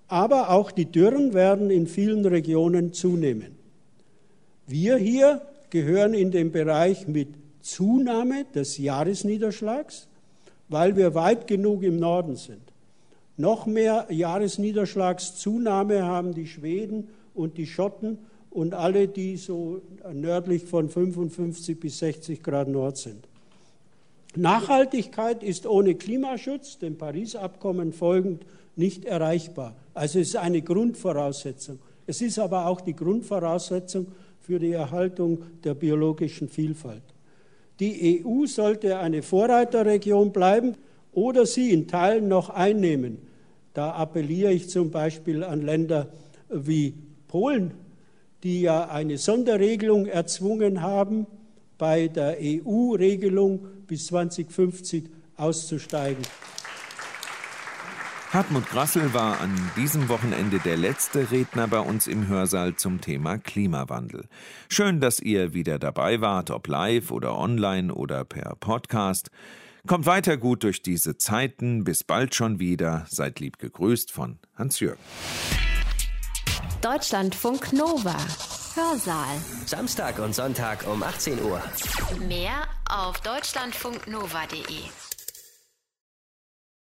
aber 0.10 0.50
auch 0.50 0.72
die 0.72 0.86
Dürren 0.86 1.34
werden 1.34 1.70
in 1.70 1.88
vielen 1.88 2.26
Regionen 2.26 2.94
zunehmen. 2.94 3.56
Wir 4.68 4.98
hier 4.98 5.42
gehören 5.70 6.14
in 6.14 6.32
den 6.32 6.52
Bereich 6.52 7.08
mit 7.08 7.30
Zunahme 7.62 8.46
des 8.54 8.78
Jahresniederschlags, 8.78 10.08
weil 10.68 10.96
wir 10.96 11.14
weit 11.14 11.48
genug 11.48 11.84
im 11.84 11.98
Norden 12.00 12.36
sind. 12.36 12.62
Noch 13.38 13.66
mehr 13.66 14.08
Jahresniederschlagszunahme 14.10 16.04
haben 16.04 16.34
die 16.34 16.48
Schweden 16.48 17.08
und 17.34 17.58
die 17.58 17.68
Schotten 17.68 18.18
und 18.50 18.74
alle, 18.74 19.08
die 19.08 19.38
so 19.38 19.82
nördlich 20.12 20.66
von 20.66 20.90
55 20.90 21.80
bis 21.80 22.00
60 22.00 22.44
Grad 22.44 22.68
Nord 22.68 22.98
sind. 22.98 23.28
Nachhaltigkeit 24.36 25.44
ist 25.44 25.66
ohne 25.66 25.96
Klimaschutz, 25.96 26.80
dem 26.80 26.98
Paris-Abkommen 26.98 27.94
folgend, 27.94 28.46
nicht 28.76 29.06
erreichbar. 29.06 29.76
Also 29.94 30.20
es 30.20 30.30
ist 30.30 30.36
eine 30.38 30.62
Grundvoraussetzung. 30.62 31.80
Es 32.08 32.22
ist 32.22 32.40
aber 32.40 32.66
auch 32.68 32.82
die 32.82 32.96
Grundvoraussetzung 32.96 34.08
für 34.40 34.60
die 34.60 34.72
Erhaltung 34.72 35.44
der 35.64 35.76
biologischen 35.76 36.50
Vielfalt. 36.50 37.04
Die 37.80 38.26
EU 38.26 38.46
sollte 38.46 38.98
eine 38.98 39.22
Vorreiterregion 39.22 40.32
bleiben 40.32 40.76
oder 41.12 41.46
sie 41.46 41.72
in 41.72 41.88
Teilen 41.88 42.28
noch 42.28 42.50
einnehmen. 42.50 43.20
Da 43.74 43.92
appelliere 43.92 44.52
ich 44.52 44.70
zum 44.70 44.92
Beispiel 44.92 45.44
an 45.44 45.62
Länder 45.62 46.08
wie 46.50 46.96
Polen, 47.28 47.74
die 48.44 48.62
ja 48.62 48.90
eine 48.90 49.18
Sonderregelung 49.18 50.08
erzwungen 50.08 50.82
haben, 50.82 51.28
bei 51.78 52.08
der 52.08 52.38
EU-Regelung 52.42 53.66
bis 53.88 54.08
2050 54.08 55.06
auszusteigen. 55.38 56.24
Hartmut 58.32 58.70
Grassel 58.70 59.12
war 59.16 59.42
an 59.42 59.56
diesem 59.76 60.08
Wochenende 60.08 60.60
der 60.60 60.78
letzte 60.78 61.32
Redner 61.32 61.68
bei 61.68 61.80
uns 61.80 62.06
im 62.06 62.28
Hörsaal 62.28 62.76
zum 62.76 63.02
Thema 63.02 63.40
Klimawandel. 63.40 64.28
Schön, 64.70 65.00
dass 65.00 65.20
ihr 65.20 65.56
wieder 65.56 65.80
dabei 65.80 66.22
wart, 66.22 66.52
ob 66.52 66.68
live 66.68 67.10
oder 67.10 67.36
online 67.36 67.92
oder 67.92 68.24
per 68.26 68.56
Podcast. 68.60 69.32
Kommt 69.88 70.06
weiter 70.06 70.38
gut 70.38 70.62
durch 70.62 70.84
diese 70.84 71.18
Zeiten. 71.18 71.84
Bis 71.84 72.04
bald 72.04 72.36
schon 72.36 72.60
wieder. 72.60 73.08
Seid 73.10 73.40
lieb 73.40 73.58
gegrüßt 73.58 74.12
von 74.12 74.38
Hans-Jürgen. 74.56 75.02
Deutschlandfunk 76.82 77.74
Nova. 77.74 78.16
Hörsaal. 78.76 79.38
Samstag 79.66 80.20
und 80.20 80.36
Sonntag 80.36 80.86
um 80.88 81.02
18 81.02 81.42
Uhr. 81.42 81.64
Mehr 82.28 82.68
auf 82.88 83.20
deutschlandfunknova.de. 83.22 85.09